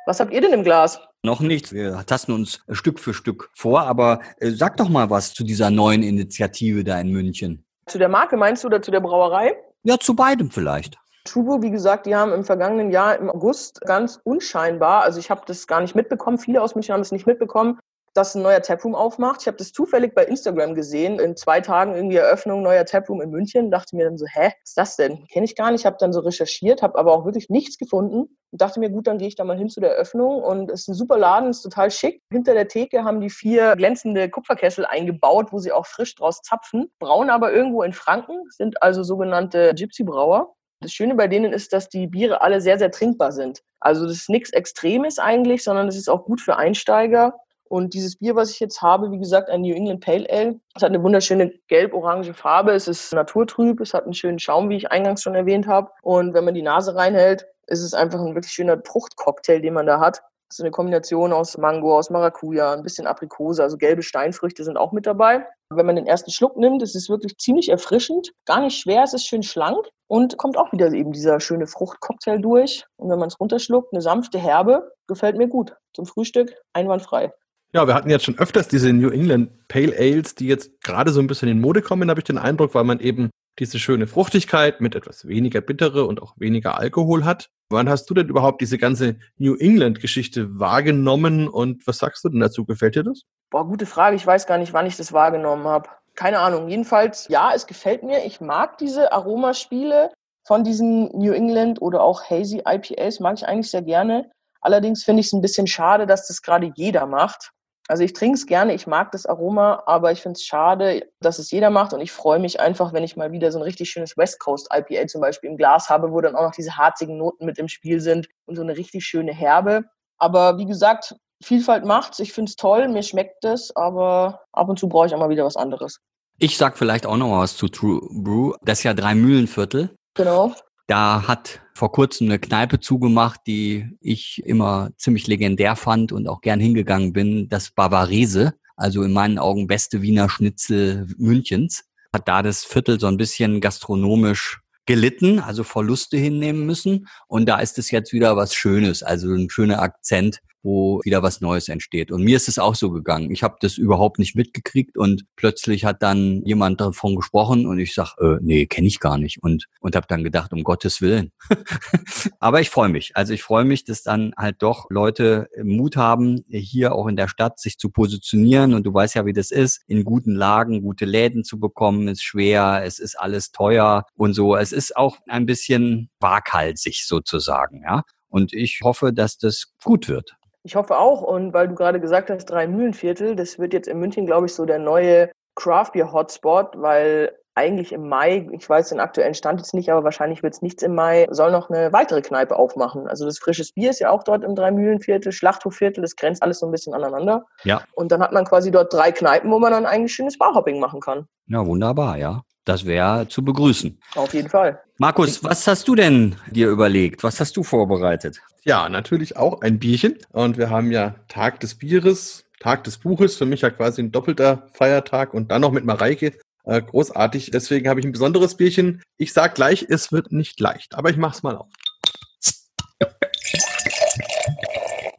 Was 0.06 0.20
habt 0.20 0.32
ihr 0.32 0.40
denn 0.40 0.52
im 0.52 0.62
Glas? 0.62 1.00
Noch 1.22 1.40
nichts. 1.40 1.72
Wir 1.72 2.04
tasten 2.06 2.32
uns 2.32 2.60
Stück 2.70 3.00
für 3.00 3.14
Stück 3.14 3.50
vor, 3.54 3.82
aber 3.82 4.20
äh, 4.38 4.50
sag 4.50 4.76
doch 4.76 4.88
mal 4.88 5.08
was 5.08 5.32
zu 5.32 5.44
dieser 5.44 5.70
neuen 5.70 6.02
Initiative 6.02 6.84
da 6.84 7.00
in 7.00 7.10
München. 7.10 7.64
Zu 7.87 7.98
der 7.98 8.08
Marke 8.08 8.37
meinst 8.37 8.62
du 8.62 8.69
oder 8.69 8.82
zu 8.82 8.90
der 8.90 9.00
Brauerei? 9.00 9.56
Ja, 9.84 9.98
zu 9.98 10.14
beidem 10.14 10.50
vielleicht. 10.50 10.98
Trubo, 11.25 11.62
wie 11.62 11.70
gesagt, 11.70 12.06
die 12.06 12.16
haben 12.16 12.32
im 12.32 12.44
vergangenen 12.44 12.90
Jahr 12.90 13.16
im 13.16 13.31
August 13.31 13.81
ganz 13.82 14.20
unscheinbar, 14.25 15.02
also 15.02 15.19
ich 15.19 15.31
habe 15.31 15.42
das 15.46 15.66
gar 15.66 15.81
nicht 15.81 15.94
mitbekommen, 15.94 16.38
viele 16.38 16.62
aus 16.62 16.75
München 16.75 16.94
haben 16.94 17.02
es 17.02 17.12
nicht 17.12 17.26
mitbekommen, 17.26 17.78
dass 18.15 18.35
ein 18.35 18.43
neuer 18.43 18.61
Taproom 18.61 18.95
aufmacht. 18.95 19.43
Ich 19.43 19.47
habe 19.47 19.57
das 19.57 19.73
zufällig 19.73 20.15
bei 20.15 20.25
Instagram 20.25 20.75
gesehen, 20.75 21.19
in 21.19 21.37
zwei 21.37 21.61
Tagen 21.61 21.95
irgendwie 21.95 22.17
Eröffnung 22.17 22.62
neuer 22.62 22.85
Taproom 22.85 23.21
in 23.21 23.31
München. 23.31 23.71
Dachte 23.71 23.97
mir 23.97 24.05
dann 24.05 24.19
so, 24.19 24.27
hä, 24.27 24.47
was 24.47 24.71
ist 24.71 24.77
das 24.77 24.97
denn? 24.97 25.27
Kenne 25.29 25.45
ich 25.45 25.55
gar 25.55 25.71
nicht. 25.71 25.87
Habe 25.87 25.97
dann 26.01 26.12
so 26.12 26.21
recherchiert, 26.21 26.83
habe 26.83 26.99
aber 26.99 27.12
auch 27.12 27.25
wirklich 27.25 27.51
nichts 27.51 27.79
gefunden 27.79 28.37
und 28.51 28.61
dachte 28.61 28.81
mir, 28.81 28.91
gut, 28.91 29.07
dann 29.07 29.19
gehe 29.19 29.29
ich 29.29 29.37
da 29.37 29.45
mal 29.45 29.57
hin 29.57 29.69
zu 29.69 29.81
der 29.81 29.93
Eröffnung 29.93 30.43
und 30.43 30.71
es 30.71 30.83
ist 30.83 30.89
ein 30.89 30.95
super 30.95 31.19
Laden, 31.19 31.51
ist 31.51 31.62
total 31.62 31.91
schick. 31.91 32.21
Hinter 32.33 32.55
der 32.55 32.69
Theke 32.69 33.05
haben 33.05 33.21
die 33.21 33.31
vier 33.31 33.77
glänzende 33.77 34.29
Kupferkessel 34.29 34.85
eingebaut, 34.85 35.53
wo 35.53 35.59
sie 35.59 35.73
auch 35.73 35.87
frisch 35.87 36.15
draus 36.17 36.43
zapfen. 36.43 36.91
Brauen 36.99 37.31
aber 37.31 37.53
irgendwo 37.53 37.83
in 37.83 37.93
Franken, 37.93 38.45
sind 38.51 38.83
also 38.83 39.03
sogenannte 39.05 39.73
Gypsy-Brauer. 39.75 40.55
Das 40.81 40.93
Schöne 40.93 41.15
bei 41.15 41.29
denen 41.29 41.53
ist, 41.53 41.73
dass 41.73 41.89
die 41.89 42.07
Biere 42.07 42.41
alle 42.41 42.61
sehr, 42.61 42.79
sehr 42.79 42.91
trinkbar 42.91 43.33
sind. 43.33 43.62
Also 43.81 44.05
das 44.05 44.17
ist 44.17 44.31
nichts 44.31 44.51
Extremes 44.51 45.19
eigentlich, 45.19 45.62
sondern 45.62 45.89
es 45.89 45.97
ist 45.97 46.09
auch 46.09 46.25
gut 46.25 46.41
für 46.41 46.57
Einsteiger. 46.57 47.39
Und 47.70 47.94
dieses 47.94 48.17
Bier, 48.17 48.34
was 48.34 48.50
ich 48.50 48.58
jetzt 48.58 48.82
habe, 48.82 49.12
wie 49.12 49.19
gesagt, 49.19 49.49
ein 49.49 49.61
New 49.61 49.72
England 49.72 50.05
Pale 50.05 50.26
Ale. 50.28 50.58
Es 50.75 50.82
hat 50.82 50.88
eine 50.90 51.02
wunderschöne 51.05 51.52
gelb-orange 51.69 52.34
Farbe. 52.34 52.72
Es 52.72 52.88
ist 52.88 53.12
naturtrüb. 53.12 53.81
Es 53.81 53.94
hat 53.94 54.05
einen 54.05 54.14
schönen 54.14 54.40
Schaum, 54.40 54.69
wie 54.70 54.76
ich 54.76 54.90
eingangs 54.90 55.22
schon 55.22 55.37
erwähnt 55.37 55.69
habe. 55.69 55.88
Und 56.02 56.34
wenn 56.34 56.44
man 56.44 56.55
die 56.55 56.62
Nase 56.62 56.96
reinhält, 56.96 57.46
ist 57.69 57.82
es 57.82 57.94
einfach 57.94 58.19
ein 58.20 58.34
wirklich 58.34 58.52
schöner 58.52 58.82
Fruchtcocktail, 58.84 59.61
den 59.61 59.75
man 59.75 59.87
da 59.87 60.00
hat. 60.00 60.20
Das 60.49 60.58
ist 60.58 60.64
eine 60.64 60.72
Kombination 60.72 61.32
aus 61.32 61.56
Mango, 61.58 61.96
aus 61.96 62.11
Maracuja, 62.11 62.72
ein 62.72 62.82
bisschen 62.82 63.06
Aprikose, 63.06 63.62
also 63.62 63.76
gelbe 63.76 64.02
Steinfrüchte 64.02 64.64
sind 64.64 64.76
auch 64.76 64.90
mit 64.90 65.06
dabei. 65.06 65.46
Wenn 65.73 65.87
man 65.87 65.94
den 65.94 66.08
ersten 66.08 66.32
Schluck 66.32 66.56
nimmt, 66.56 66.82
ist 66.82 66.96
es 66.96 67.08
wirklich 67.08 67.38
ziemlich 67.38 67.69
erfrischend, 67.69 68.32
gar 68.46 68.61
nicht 68.61 68.76
schwer, 68.76 69.05
es 69.05 69.14
ist 69.14 69.28
schön 69.28 69.44
schlank 69.44 69.87
und 70.08 70.38
kommt 70.38 70.58
auch 70.58 70.73
wieder 70.73 70.90
eben 70.90 71.12
dieser 71.12 71.38
schöne 71.38 71.69
Fruchtcocktail 71.69 72.40
durch. 72.40 72.84
Und 72.96 73.11
wenn 73.11 73.20
man 73.20 73.28
es 73.28 73.38
runterschluckt, 73.38 73.93
eine 73.93 74.02
sanfte 74.02 74.40
Herbe, 74.40 74.90
gefällt 75.06 75.37
mir 75.37 75.46
gut. 75.46 75.76
Zum 75.94 76.06
Frühstück 76.06 76.52
einwandfrei. 76.73 77.32
Ja, 77.72 77.87
wir 77.87 77.94
hatten 77.94 78.11
jetzt 78.11 78.25
schon 78.25 78.38
öfters 78.38 78.67
diese 78.67 78.93
New 78.93 79.11
England 79.11 79.69
Pale 79.69 79.94
Ales, 79.96 80.34
die 80.34 80.49
jetzt 80.49 80.82
gerade 80.82 81.12
so 81.12 81.20
ein 81.20 81.28
bisschen 81.28 81.49
in 81.49 81.61
Mode 81.61 81.82
kommen, 81.82 82.11
habe 82.11 82.19
ich 82.19 82.25
den 82.25 82.38
Eindruck, 82.38 82.75
weil 82.75 82.82
man 82.82 82.99
eben 82.99 83.31
diese 83.61 83.78
schöne 83.78 84.08
Fruchtigkeit 84.08 84.81
mit 84.81 84.96
etwas 84.96 85.28
weniger 85.28 85.61
Bittere 85.61 86.06
und 86.06 86.20
auch 86.20 86.34
weniger 86.37 86.78
Alkohol 86.78 87.25
hat. 87.25 87.49
Wann 87.70 87.88
hast 87.88 88.11
du 88.11 88.14
denn 88.14 88.28
überhaupt 88.28 88.61
diese 88.61 88.76
ganze 88.76 89.17
New 89.38 89.55
England-Geschichte 89.55 90.58
wahrgenommen 90.58 91.46
und 91.46 91.87
was 91.87 91.99
sagst 91.99 92.25
du 92.25 92.28
denn 92.28 92.40
dazu? 92.40 92.64
Gefällt 92.64 92.96
dir 92.96 93.05
das? 93.05 93.22
Boah, 93.50 93.64
gute 93.64 93.87
Frage. 93.87 94.16
Ich 94.16 94.26
weiß 94.26 94.49
gar 94.49 94.58
nicht, 94.58 94.73
wann 94.73 94.87
ich 94.87 94.96
das 94.96 95.12
wahrgenommen 95.12 95.66
habe. 95.66 95.90
Keine 96.16 96.40
Ahnung. 96.40 96.69
Jedenfalls, 96.69 97.28
ja, 97.28 97.52
es 97.55 97.69
gefällt 97.69 98.02
mir. 98.02 98.25
Ich 98.25 98.40
mag 98.40 98.78
diese 98.78 99.12
Aromaspiele 99.12 100.11
von 100.44 100.64
diesen 100.64 101.05
New 101.16 101.32
England 101.32 101.81
oder 101.81 102.02
auch 102.02 102.28
Hazy 102.28 102.62
IPAs, 102.66 103.20
mag 103.20 103.37
ich 103.37 103.46
eigentlich 103.46 103.70
sehr 103.70 103.82
gerne. 103.82 104.28
Allerdings 104.61 105.05
finde 105.05 105.20
ich 105.20 105.26
es 105.26 105.32
ein 105.32 105.40
bisschen 105.40 105.69
schade, 105.69 106.06
dass 106.06 106.26
das 106.26 106.43
gerade 106.43 106.73
jeder 106.75 107.06
macht. 107.06 107.52
Also 107.90 108.04
ich 108.04 108.12
trinke 108.12 108.37
es 108.37 108.46
gerne, 108.46 108.72
ich 108.72 108.87
mag 108.87 109.10
das 109.10 109.26
Aroma, 109.26 109.82
aber 109.87 110.12
ich 110.12 110.22
finde 110.22 110.37
es 110.37 110.44
schade, 110.44 111.08
dass 111.19 111.40
es 111.40 111.50
jeder 111.50 111.70
macht 111.70 111.92
und 111.92 112.00
ich 112.00 112.12
freue 112.12 112.38
mich 112.38 112.60
einfach, 112.60 112.92
wenn 112.92 113.02
ich 113.02 113.16
mal 113.16 113.32
wieder 113.32 113.50
so 113.50 113.58
ein 113.58 113.64
richtig 113.64 113.90
schönes 113.90 114.16
West 114.16 114.38
Coast 114.38 114.69
IPA 114.72 115.08
zum 115.08 115.20
Beispiel 115.20 115.50
im 115.50 115.56
Glas 115.56 115.90
habe, 115.90 116.12
wo 116.12 116.20
dann 116.20 116.37
auch 116.37 116.44
noch 116.44 116.54
diese 116.54 116.76
harzigen 116.76 117.19
Noten 117.19 117.46
mit 117.46 117.58
im 117.58 117.66
Spiel 117.66 118.00
sind 118.00 118.28
und 118.46 118.54
so 118.54 118.62
eine 118.62 118.76
richtig 118.76 119.04
schöne 119.04 119.32
Herbe. 119.32 119.82
Aber 120.19 120.56
wie 120.56 120.66
gesagt, 120.66 121.16
Vielfalt 121.42 121.84
macht's. 121.84 122.20
Ich 122.20 122.32
finde 122.32 122.50
es 122.50 122.56
toll, 122.56 122.87
mir 122.87 123.02
schmeckt 123.02 123.44
es, 123.44 123.75
aber 123.75 124.42
ab 124.52 124.69
und 124.69 124.78
zu 124.78 124.88
brauche 124.88 125.06
ich 125.06 125.14
auch 125.14 125.19
mal 125.19 125.31
wieder 125.31 125.44
was 125.44 125.56
anderes. 125.56 125.98
Ich 126.38 126.56
sag 126.56 126.78
vielleicht 126.78 127.06
auch 127.06 127.16
noch 127.16 127.40
was 127.40 127.56
zu 127.56 127.66
True 127.66 128.00
Brew. 128.12 128.52
Das 128.62 128.78
ist 128.78 128.84
ja 128.84 128.94
drei 128.94 129.16
Mühlenviertel. 129.16 129.90
Genau. 130.14 130.54
Da 130.87 131.26
hat 131.26 131.60
vor 131.81 131.93
kurzem 131.93 132.27
eine 132.27 132.38
Kneipe 132.38 132.79
zugemacht, 132.79 133.41
die 133.47 133.97
ich 134.03 134.43
immer 134.44 134.91
ziemlich 134.99 135.27
legendär 135.27 135.77
fand 135.77 136.12
und 136.12 136.29
auch 136.29 136.43
gern 136.43 136.61
hingegangen 136.61 137.15
bin, 137.15 137.49
das 137.49 137.71
Bavarese, 137.71 138.53
also 138.77 139.03
in 139.03 139.15
meinen 139.15 139.38
Augen 139.38 139.67
beste 139.67 140.03
Wiener 140.03 140.29
Schnitzel 140.29 141.06
Münchens. 141.17 141.85
Hat 142.12 142.29
da 142.29 142.43
das 142.43 142.65
Viertel 142.65 143.00
so 143.00 143.06
ein 143.06 143.17
bisschen 143.17 143.62
gastronomisch 143.62 144.61
gelitten, 144.85 145.38
also 145.38 145.65
Verluste 145.65 146.19
hinnehmen 146.19 146.67
müssen. 146.67 147.09
Und 147.29 147.49
da 147.49 147.61
ist 147.61 147.79
es 147.79 147.91
jetzt 147.91 148.12
wieder 148.12 148.37
was 148.37 148.55
Schönes, 148.55 149.03
also 149.03 149.33
ein 149.33 149.49
schöner 149.49 149.81
Akzent 149.81 150.41
wo 150.62 151.01
wieder 151.05 151.23
was 151.23 151.41
Neues 151.41 151.69
entsteht. 151.69 152.11
Und 152.11 152.23
mir 152.23 152.37
ist 152.37 152.49
es 152.49 152.59
auch 152.59 152.75
so 152.75 152.91
gegangen. 152.91 153.31
Ich 153.31 153.43
habe 153.43 153.57
das 153.61 153.79
überhaupt 153.79 154.19
nicht 154.19 154.37
mitgekriegt 154.37 154.97
und 154.97 155.25
plötzlich 155.37 155.85
hat 155.85 156.03
dann 156.03 156.43
jemand 156.45 156.81
davon 156.81 157.17
gesprochen 157.17 157.67
und 157.67 157.79
ich 157.79 157.95
sag, 157.95 158.17
äh, 158.19 158.37
nee, 158.41 158.67
kenne 158.67 158.87
ich 158.87 159.01
gar 159.01 159.19
nicht 159.19 159.43
und 159.43 159.67
und 159.81 159.97
habe 159.97 160.07
dann 160.09 160.25
gedacht, 160.25 160.53
um 160.53 160.62
Gottes 160.62 161.01
willen. 161.01 161.33
Aber 162.41 162.61
ich 162.61 162.71
freue 162.71 162.89
mich. 162.89 163.17
Also 163.17 163.33
ich 163.33 163.43
freue 163.43 163.64
mich, 163.64 163.85
dass 163.85 164.02
dann 164.02 164.33
halt 164.37 164.57
doch 164.61 164.87
Leute 164.90 165.49
Mut 165.62 165.97
haben, 165.97 166.45
hier 166.49 166.95
auch 166.95 167.07
in 167.07 167.17
der 167.17 167.29
Stadt 167.29 167.59
sich 167.59 167.79
zu 167.79 167.90
positionieren 167.90 168.75
und 168.75 168.85
du 168.85 168.93
weißt 168.93 169.14
ja, 169.14 169.26
wie 169.26 169.33
das 169.33 169.50
ist, 169.50 169.83
in 169.87 170.05
guten 170.05 170.35
Lagen 170.35 170.83
gute 170.83 171.05
Läden 171.05 171.45
zu 171.45 171.59
bekommen, 171.59 172.09
ist 172.09 172.23
schwer, 172.23 172.83
es 172.85 172.99
ist 172.99 173.19
alles 173.19 173.52
teuer 173.52 174.05
und 174.14 174.35
so. 174.35 174.57
Es 174.57 174.73
ist 174.73 174.97
auch 174.97 175.19
ein 175.29 175.47
bisschen 175.47 176.11
waghalsig 176.21 177.07
sozusagen, 177.07 177.83
ja. 177.83 178.02
Und 178.29 178.52
ich 178.52 178.81
hoffe, 178.85 179.12
dass 179.12 179.38
das 179.38 179.73
gut 179.83 180.09
wird. 180.09 180.37
Ich 180.62 180.76
hoffe 180.76 180.99
auch. 180.99 181.23
Und 181.23 181.52
weil 181.52 181.69
du 181.69 181.75
gerade 181.75 182.00
gesagt 182.00 182.31
hast, 182.31 182.47
drei 182.47 182.67
Mühlenviertel, 182.67 183.37
das 183.37 183.59
wird 183.59 183.73
jetzt 183.73 183.88
in 183.88 183.99
München, 183.99 184.26
glaube 184.26 184.47
ich, 184.47 184.55
so 184.55 184.64
der 184.64 184.79
neue 184.79 185.31
Craft 185.55 185.93
Beer 185.93 186.12
Hotspot, 186.12 186.73
weil 186.76 187.33
eigentlich 187.55 187.93
im 187.93 188.09
Mai, 188.09 188.49
ich 188.52 188.69
weiß 188.69 188.90
den 188.90 189.00
aktuellen 189.00 189.35
Stand 189.35 189.61
jetzt 189.61 189.75
nicht, 189.75 189.90
aber 189.90 190.05
wahrscheinlich 190.05 190.43
wird 190.43 190.55
es 190.55 190.62
nichts 190.62 190.83
im 190.83 190.95
Mai, 190.95 191.26
soll 191.31 191.50
noch 191.50 191.69
eine 191.69 191.93
weitere 191.93 192.23
Kneipe 192.23 192.57
aufmachen. 192.57 193.09
Also 193.09 193.26
das 193.26 193.38
frisches 193.38 193.73
Bier 193.73 193.90
ist 193.90 193.99
ja 193.99 194.11
auch 194.11 194.23
dort 194.23 194.45
im 194.45 194.55
Dreimühlenviertel, 194.55 195.33
Schlachthofviertel, 195.33 196.00
das 196.00 196.17
grenzt 196.17 196.43
alles 196.43 196.61
so 196.61 196.67
ein 196.67 196.73
bisschen 196.73 196.95
aneinander. 196.95 197.45
Ja. 197.64 197.83
Und 197.95 198.12
dann 198.12 198.23
hat 198.23 198.33
man 198.33 198.45
quasi 198.45 198.71
dort 198.71 198.93
drei 198.93 199.12
Kneipen, 199.12 199.50
wo 199.50 199.59
man 199.59 199.73
dann 199.73 199.85
eigentlich 199.85 200.14
schönes 200.14 200.38
Barhopping 200.38 200.79
machen 200.79 201.00
kann. 201.00 201.26
Ja, 201.49 201.67
wunderbar, 201.67 202.17
ja. 202.17 202.43
Das 202.64 202.85
wäre 202.85 203.26
zu 203.29 203.45
begrüßen. 203.45 203.99
Auf 204.14 204.35
jeden 204.35 204.49
Fall. 204.49 204.81
Markus, 204.99 205.43
was 205.43 205.67
hast 205.67 205.88
du 205.88 205.95
denn 205.95 206.37
dir 206.50 206.69
überlegt? 206.69 207.23
Was 207.23 207.40
hast 207.40 207.57
du 207.57 207.62
vorbereitet? 207.62 208.40
Ja, 208.64 208.88
natürlich 208.88 209.37
auch 209.37 209.62
ein 209.62 209.79
Bierchen. 209.79 210.19
Und 210.33 210.59
wir 210.59 210.69
haben 210.69 210.93
ja 210.93 211.14
Tag 211.29 211.61
des 211.61 211.75
Bieres, 211.76 212.45
Tag 212.61 212.85
des 212.85 212.99
Buches. 212.99 213.37
Für 213.37 213.47
mich 213.47 213.62
ja 213.62 213.71
quasi 213.71 214.02
ein 214.02 214.12
doppelter 214.12 214.69
Feiertag 214.75 215.33
und 215.33 215.50
dann 215.50 215.62
noch 215.62 215.73
mit 215.73 215.85
Mareike. 215.85 216.35
Äh, 216.64 216.83
großartig. 216.83 217.50
Deswegen 217.50 217.88
habe 217.88 218.00
ich 218.00 218.07
ein 218.07 218.12
besonderes 218.12 218.57
Bierchen. 218.57 219.02
Ich 219.17 219.33
sage 219.33 219.55
gleich, 219.55 219.87
es 219.88 220.12
wird 220.12 220.31
nicht 220.31 220.61
leicht, 220.61 220.95
aber 220.95 221.09
ich 221.11 221.17
mache 221.17 221.37
es 221.37 221.43
mal 221.43 221.57
auf. 221.57 221.69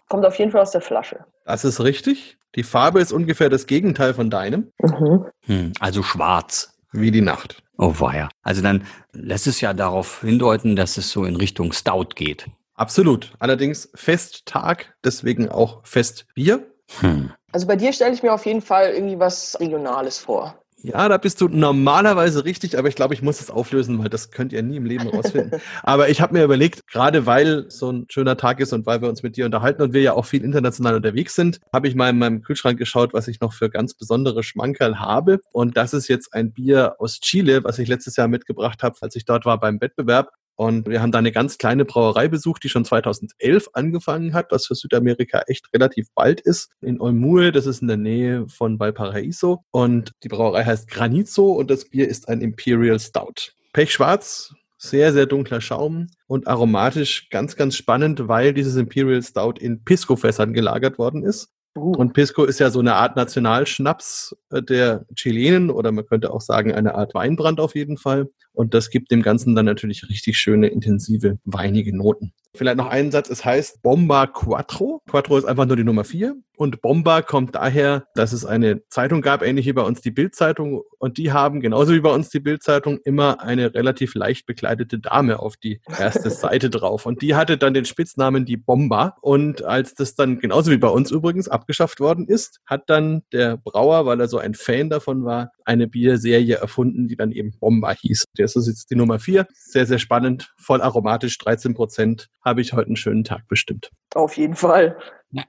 Kommt 0.10 0.25
auf 0.25 0.38
jeden 0.38 0.51
Fall 0.51 0.62
aus 0.62 0.71
der 0.71 0.81
Flasche. 0.81 1.25
Das 1.45 1.65
ist 1.65 1.81
richtig. 1.81 2.38
Die 2.55 2.63
Farbe 2.63 3.00
ist 3.00 3.13
ungefähr 3.13 3.50
das 3.50 3.65
Gegenteil 3.65 4.13
von 4.13 4.29
deinem. 4.29 4.71
Mhm. 4.79 5.25
Hm, 5.45 5.74
also 5.79 6.03
schwarz. 6.03 6.70
Wie 6.91 7.12
die 7.12 7.21
Nacht. 7.21 7.63
Oh 7.77 7.93
weia. 8.00 8.29
Also 8.43 8.62
dann 8.62 8.86
lässt 9.13 9.48
es 9.48 9.62
ja 9.62 9.74
darauf 9.74 10.21
hindeuten, 10.21 10.75
dass 10.75 10.98
es 10.98 11.10
so 11.10 11.25
in 11.25 11.36
Richtung 11.36 11.74
Stout 11.74 12.10
geht. 12.15 12.48
Absolut. 12.75 13.33
Allerdings 13.39 13.89
Festtag, 13.95 14.95
deswegen 15.03 15.50
auch 15.50 15.86
Festbier. 15.86 16.67
Hm. 17.00 17.31
Also 17.51 17.67
bei 17.67 17.75
dir 17.75 17.93
stelle 17.93 18.13
ich 18.13 18.24
mir 18.24 18.33
auf 18.33 18.45
jeden 18.45 18.62
Fall 18.62 18.91
irgendwie 18.91 19.19
was 19.19 19.60
Regionales 19.60 20.17
vor. 20.17 20.60
Ja, 20.83 21.07
da 21.07 21.17
bist 21.17 21.39
du 21.41 21.47
normalerweise 21.47 22.43
richtig, 22.43 22.77
aber 22.77 22.88
ich 22.88 22.95
glaube, 22.95 23.13
ich 23.13 23.21
muss 23.21 23.39
es 23.39 23.50
auflösen, 23.50 24.00
weil 24.00 24.09
das 24.09 24.31
könnt 24.31 24.51
ihr 24.51 24.63
nie 24.63 24.77
im 24.77 24.85
Leben 24.85 25.07
rausfinden. 25.07 25.59
aber 25.83 26.09
ich 26.09 26.21
habe 26.21 26.33
mir 26.33 26.43
überlegt, 26.43 26.88
gerade 26.88 27.25
weil 27.25 27.69
so 27.69 27.91
ein 27.91 28.05
schöner 28.09 28.38
Tag 28.38 28.59
ist 28.59 28.73
und 28.73 28.85
weil 28.85 29.01
wir 29.01 29.09
uns 29.09 29.21
mit 29.21 29.38
dir 29.38 29.45
unterhalten 29.45 29.81
und 29.81 29.93
wir 29.93 30.01
ja 30.01 30.13
auch 30.13 30.25
viel 30.25 30.43
international 30.43 30.95
unterwegs 30.95 31.35
sind, 31.35 31.59
habe 31.71 31.88
ich 31.88 31.95
mal 31.95 32.09
in 32.09 32.17
meinem 32.17 32.41
Kühlschrank 32.41 32.79
geschaut, 32.79 33.13
was 33.13 33.27
ich 33.27 33.41
noch 33.41 33.53
für 33.53 33.69
ganz 33.69 33.93
besondere 33.93 34.43
Schmankerl 34.43 35.00
habe. 35.00 35.39
Und 35.51 35.77
das 35.77 35.93
ist 35.93 36.07
jetzt 36.07 36.33
ein 36.33 36.51
Bier 36.51 36.95
aus 37.00 37.19
Chile, 37.19 37.63
was 37.63 37.77
ich 37.79 37.88
letztes 37.88 38.15
Jahr 38.15 38.27
mitgebracht 38.27 38.81
habe, 38.81 38.95
als 39.01 39.15
ich 39.15 39.25
dort 39.25 39.45
war 39.45 39.59
beim 39.59 39.79
Wettbewerb. 39.81 40.31
Und 40.55 40.88
wir 40.88 41.01
haben 41.01 41.12
da 41.12 41.17
eine 41.17 41.31
ganz 41.31 41.58
kleine 41.58 41.86
Brauerei 41.86 42.27
besucht, 42.27 42.63
die 42.63 42.70
schon 42.70 42.86
2011 42.86 43.70
angefangen 43.74 44.34
hat, 44.34 44.51
was 44.51 44.67
für 44.67 44.75
Südamerika 44.75 45.43
echt 45.48 45.74
relativ 45.74 46.08
bald 46.13 46.41
ist. 46.41 46.70
In 46.81 47.01
Olmue, 47.01 47.51
das 47.51 47.65
ist 47.65 47.81
in 47.81 47.88
der 47.88 47.98
Nähe 47.98 48.48
von 48.48 48.79
Valparaiso. 48.79 49.63
Und 49.72 50.12
die 50.24 50.27
Brauerei 50.27 50.63
heißt 50.63 50.88
Granizo 50.89 51.51
und 51.51 51.72
das 51.72 51.86
Bier 51.86 52.08
ist 52.08 52.29
ein 52.29 52.41
Imperial 52.41 53.00
Stout. 53.00 53.53
Pechschwarz, 53.74 54.53
sehr, 54.77 55.13
sehr 55.13 55.25
dunkler 55.25 55.62
Schaum 55.62 56.08
und 56.27 56.48
aromatisch 56.48 57.29
ganz, 57.29 57.55
ganz 57.55 57.75
spannend, 57.75 58.27
weil 58.27 58.53
dieses 58.53 58.75
Imperial 58.75 59.22
Stout 59.22 59.53
in 59.60 59.84
Pisco-Fässern 59.84 60.53
gelagert 60.53 60.98
worden 60.98 61.24
ist. 61.24 61.50
Uh. 61.77 61.93
Und 61.93 62.13
Pisco 62.13 62.43
ist 62.43 62.60
ja 62.60 62.70
so 62.70 62.79
eine 62.79 62.96
Art 62.96 63.15
Nationalschnaps 63.15 64.36
äh, 64.50 64.62
der 64.62 65.05
Chilenen 65.15 65.70
oder 65.70 65.91
man 65.91 66.05
könnte 66.05 66.34
auch 66.34 66.41
sagen 66.41 66.74
eine 66.74 66.96
Art 66.96 67.13
Weinbrand 67.13 67.60
auf 67.60 67.75
jeden 67.75 67.98
Fall. 67.98 68.29
Und 68.53 68.74
das 68.74 68.89
gibt 68.89 69.12
dem 69.12 69.22
Ganzen 69.22 69.55
dann 69.55 69.65
natürlich 69.65 70.08
richtig 70.10 70.38
schöne, 70.38 70.67
intensive, 70.67 71.39
weinige 71.46 71.96
Noten. 71.96 72.34
Vielleicht 72.53 72.77
noch 72.77 72.88
einen 72.88 73.12
Satz, 73.12 73.29
es 73.29 73.46
heißt 73.46 73.81
Bomba 73.81 74.27
Quattro. 74.27 75.01
Quattro 75.10 75.38
ist 75.38 75.46
einfach 75.46 75.65
nur 75.65 75.77
die 75.77 75.86
Nummer 75.86 76.03
vier. 76.03 76.36
Und 76.58 76.81
Bomba 76.81 77.22
kommt 77.22 77.55
daher, 77.55 78.05
dass 78.13 78.34
es 78.34 78.46
eine 78.46 78.88
Zeitung 78.89 79.22
gab, 79.22 79.41
ähnlich 79.41 79.65
wie 79.65 79.74
bei 79.74 79.81
uns 79.81 80.01
die 80.01 80.12
Bildzeitung. 80.12 80.84
Und 81.00 81.17
die 81.17 81.31
haben, 81.31 81.62
genauso 81.62 81.93
wie 81.93 82.01
bei 82.01 82.12
uns 82.12 82.29
die 82.29 82.41
Bildzeitung, 82.41 83.00
immer 83.03 83.41
eine 83.41 83.74
relativ 83.74 84.15
leicht 84.15 84.46
bekleidete 84.46 85.00
Dame 85.00 85.39
auf 85.39 85.55
die 85.55 85.81
erste 85.98 86.29
Seite 86.29 86.70
drauf. 86.70 87.05
Und 87.05 87.22
die 87.22 87.36
hatte 87.36 87.58
dann 87.58 87.74
den 87.74 87.86
Spitznamen 87.86 88.46
die 88.46 88.58
Bomba. 88.58 89.17
Und 89.22 89.63
als 89.63 89.96
das 89.96 90.15
dann, 90.15 90.39
genauso 90.39 90.72
wie 90.72 90.77
bei 90.77 90.89
uns 90.89 91.10
übrigens, 91.10 91.48
abgeschafft 91.48 92.01
worden 92.01 92.27
ist, 92.27 92.60
hat 92.65 92.89
dann 92.89 93.24
der 93.31 93.58
Brauer, 93.58 94.05
weil 94.05 94.20
er 94.20 94.27
so 94.27 94.38
ein 94.38 94.53
Fan 94.53 94.89
davon 94.89 95.24
war, 95.24 95.53
eine 95.65 95.87
Bierserie 95.87 96.55
erfunden, 96.55 97.07
die 97.07 97.15
dann 97.15 97.31
eben 97.31 97.51
Bomba 97.59 97.93
hieß. 97.93 98.25
Das 98.35 98.55
ist 98.55 98.67
jetzt 98.67 98.89
die 98.91 98.95
Nummer 98.95 99.19
vier. 99.19 99.47
Sehr, 99.53 99.85
sehr 99.85 99.99
spannend, 99.99 100.53
voll 100.57 100.81
aromatisch, 100.81 101.37
13 101.37 101.73
Prozent. 101.73 102.29
Habe 102.43 102.61
ich 102.61 102.73
heute 102.73 102.87
einen 102.87 102.95
schönen 102.95 103.23
Tag 103.23 103.47
bestimmt. 103.47 103.91
Auf 104.15 104.37
jeden 104.37 104.55
Fall. 104.55 104.97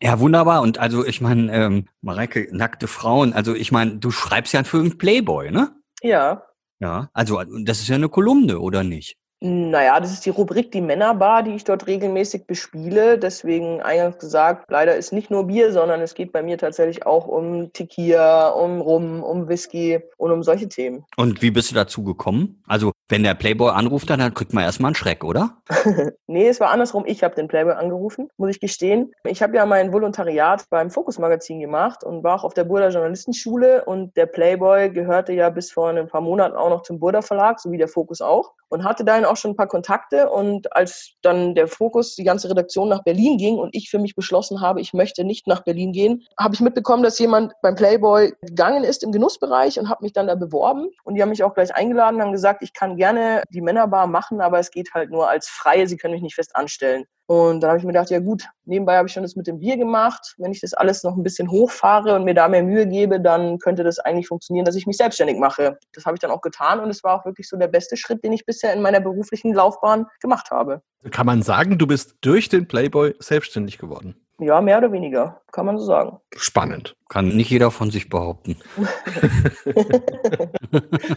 Ja, 0.00 0.20
wunderbar. 0.20 0.62
Und 0.62 0.78
also 0.78 1.04
ich 1.04 1.20
meine, 1.20 1.52
ähm, 1.52 1.88
Mareike, 2.00 2.48
nackte 2.52 2.86
Frauen, 2.86 3.32
also 3.32 3.54
ich 3.54 3.72
meine, 3.72 3.96
du 3.96 4.10
schreibst 4.10 4.52
ja 4.52 4.62
für 4.64 4.78
einen 4.78 4.98
Playboy, 4.98 5.50
ne? 5.50 5.72
Ja. 6.02 6.44
Ja, 6.78 7.10
also 7.12 7.42
das 7.64 7.80
ist 7.80 7.88
ja 7.88 7.94
eine 7.94 8.08
Kolumne, 8.08 8.58
oder 8.58 8.82
nicht? 8.82 9.16
Naja, 9.44 9.98
das 9.98 10.12
ist 10.12 10.24
die 10.24 10.30
Rubrik 10.30 10.70
Die 10.70 10.80
Männerbar, 10.80 11.42
die 11.42 11.56
ich 11.56 11.64
dort 11.64 11.88
regelmäßig 11.88 12.46
bespiele. 12.46 13.18
Deswegen 13.18 13.82
eingangs 13.82 14.18
gesagt, 14.18 14.70
leider 14.70 14.94
ist 14.94 15.12
nicht 15.12 15.32
nur 15.32 15.48
Bier, 15.48 15.72
sondern 15.72 16.00
es 16.00 16.14
geht 16.14 16.30
bei 16.30 16.44
mir 16.44 16.58
tatsächlich 16.58 17.06
auch 17.06 17.26
um 17.26 17.72
Tequila, 17.72 18.50
um 18.50 18.80
Rum, 18.80 19.20
um 19.24 19.48
Whisky 19.48 19.98
und 20.16 20.30
um 20.30 20.44
solche 20.44 20.68
Themen. 20.68 21.04
Und 21.16 21.42
wie 21.42 21.50
bist 21.50 21.72
du 21.72 21.74
dazu 21.74 22.04
gekommen? 22.04 22.62
Also, 22.68 22.92
wenn 23.08 23.24
der 23.24 23.34
Playboy 23.34 23.70
anruft, 23.70 24.08
dann 24.10 24.32
kriegt 24.32 24.54
man 24.54 24.62
erstmal 24.62 24.90
einen 24.90 24.94
Schreck, 24.94 25.24
oder? 25.24 25.56
nee, 26.28 26.46
es 26.46 26.60
war 26.60 26.70
andersrum. 26.70 27.02
Ich 27.04 27.24
habe 27.24 27.34
den 27.34 27.48
Playboy 27.48 27.72
angerufen, 27.72 28.28
muss 28.36 28.50
ich 28.50 28.60
gestehen. 28.60 29.12
Ich 29.24 29.42
habe 29.42 29.56
ja 29.56 29.66
mein 29.66 29.92
Volontariat 29.92 30.66
beim 30.70 30.88
Fokus 30.88 31.18
Magazin 31.18 31.58
gemacht 31.58 32.04
und 32.04 32.22
war 32.22 32.36
auch 32.36 32.44
auf 32.44 32.54
der 32.54 32.62
Burda 32.62 32.90
Journalistenschule 32.90 33.84
und 33.86 34.16
der 34.16 34.26
Playboy 34.26 34.90
gehörte 34.90 35.32
ja 35.32 35.50
bis 35.50 35.72
vor 35.72 35.88
ein 35.88 36.06
paar 36.06 36.20
Monaten 36.20 36.54
auch 36.54 36.70
noch 36.70 36.82
zum 36.84 37.00
Burda 37.00 37.22
Verlag, 37.22 37.58
so 37.58 37.72
wie 37.72 37.78
der 37.78 37.88
Fokus 37.88 38.20
auch 38.20 38.52
und 38.72 38.84
hatte 38.84 39.04
da 39.04 39.16
auch 39.32 39.36
schon 39.36 39.52
ein 39.52 39.56
paar 39.56 39.66
Kontakte. 39.66 40.30
Und 40.30 40.72
als 40.74 41.14
dann 41.22 41.54
der 41.54 41.66
Fokus, 41.66 42.14
die 42.14 42.24
ganze 42.24 42.48
Redaktion 42.48 42.88
nach 42.88 43.02
Berlin 43.02 43.38
ging 43.38 43.56
und 43.56 43.74
ich 43.74 43.90
für 43.90 43.98
mich 43.98 44.14
beschlossen 44.14 44.60
habe, 44.60 44.80
ich 44.80 44.92
möchte 44.92 45.24
nicht 45.24 45.46
nach 45.46 45.62
Berlin 45.64 45.92
gehen, 45.92 46.24
habe 46.38 46.54
ich 46.54 46.60
mitbekommen, 46.60 47.02
dass 47.02 47.18
jemand 47.18 47.52
beim 47.62 47.74
Playboy 47.74 48.32
gegangen 48.42 48.84
ist 48.84 49.02
im 49.02 49.12
Genussbereich 49.12 49.78
und 49.78 49.88
habe 49.88 50.04
mich 50.04 50.12
dann 50.12 50.26
da 50.26 50.34
beworben. 50.34 50.88
Und 51.04 51.14
die 51.14 51.22
haben 51.22 51.30
mich 51.30 51.42
auch 51.42 51.54
gleich 51.54 51.74
eingeladen, 51.74 52.20
haben 52.20 52.32
gesagt, 52.32 52.62
ich 52.62 52.72
kann 52.72 52.96
gerne 52.96 53.42
die 53.50 53.60
Männerbar 53.60 54.06
machen, 54.06 54.40
aber 54.40 54.58
es 54.58 54.70
geht 54.70 54.94
halt 54.94 55.10
nur 55.10 55.28
als 55.28 55.48
Freie, 55.48 55.88
sie 55.88 55.96
können 55.96 56.14
mich 56.14 56.22
nicht 56.22 56.34
fest 56.34 56.54
anstellen. 56.54 57.04
Und 57.32 57.60
dann 57.60 57.70
habe 57.70 57.78
ich 57.78 57.84
mir 57.84 57.94
gedacht, 57.94 58.10
ja 58.10 58.18
gut, 58.18 58.44
nebenbei 58.66 58.98
habe 58.98 59.08
ich 59.08 59.14
schon 59.14 59.22
das 59.22 59.36
mit 59.36 59.46
dem 59.46 59.58
Bier 59.58 59.78
gemacht. 59.78 60.34
Wenn 60.36 60.52
ich 60.52 60.60
das 60.60 60.74
alles 60.74 61.02
noch 61.02 61.16
ein 61.16 61.22
bisschen 61.22 61.50
hochfahre 61.50 62.14
und 62.14 62.24
mir 62.24 62.34
da 62.34 62.46
mehr 62.46 62.62
Mühe 62.62 62.86
gebe, 62.86 63.22
dann 63.22 63.58
könnte 63.58 63.84
das 63.84 63.98
eigentlich 63.98 64.28
funktionieren, 64.28 64.66
dass 64.66 64.74
ich 64.74 64.86
mich 64.86 64.98
selbstständig 64.98 65.38
mache. 65.38 65.78
Das 65.94 66.04
habe 66.04 66.14
ich 66.14 66.20
dann 66.20 66.30
auch 66.30 66.42
getan 66.42 66.80
und 66.80 66.90
es 66.90 67.02
war 67.02 67.18
auch 67.18 67.24
wirklich 67.24 67.48
so 67.48 67.56
der 67.56 67.68
beste 67.68 67.96
Schritt, 67.96 68.22
den 68.22 68.34
ich 68.34 68.44
bisher 68.44 68.74
in 68.74 68.82
meiner 68.82 69.00
beruflichen 69.00 69.54
Laufbahn 69.54 70.08
gemacht 70.20 70.50
habe. 70.50 70.82
Kann 71.10 71.24
man 71.24 71.40
sagen, 71.40 71.78
du 71.78 71.86
bist 71.86 72.16
durch 72.20 72.50
den 72.50 72.68
Playboy 72.68 73.14
selbstständig 73.18 73.78
geworden? 73.78 74.21
Ja, 74.42 74.60
mehr 74.60 74.78
oder 74.78 74.92
weniger, 74.92 75.40
kann 75.52 75.66
man 75.66 75.78
so 75.78 75.84
sagen. 75.84 76.18
Spannend. 76.36 76.96
Kann 77.08 77.28
nicht 77.28 77.50
jeder 77.50 77.70
von 77.70 77.90
sich 77.90 78.08
behaupten. 78.08 78.56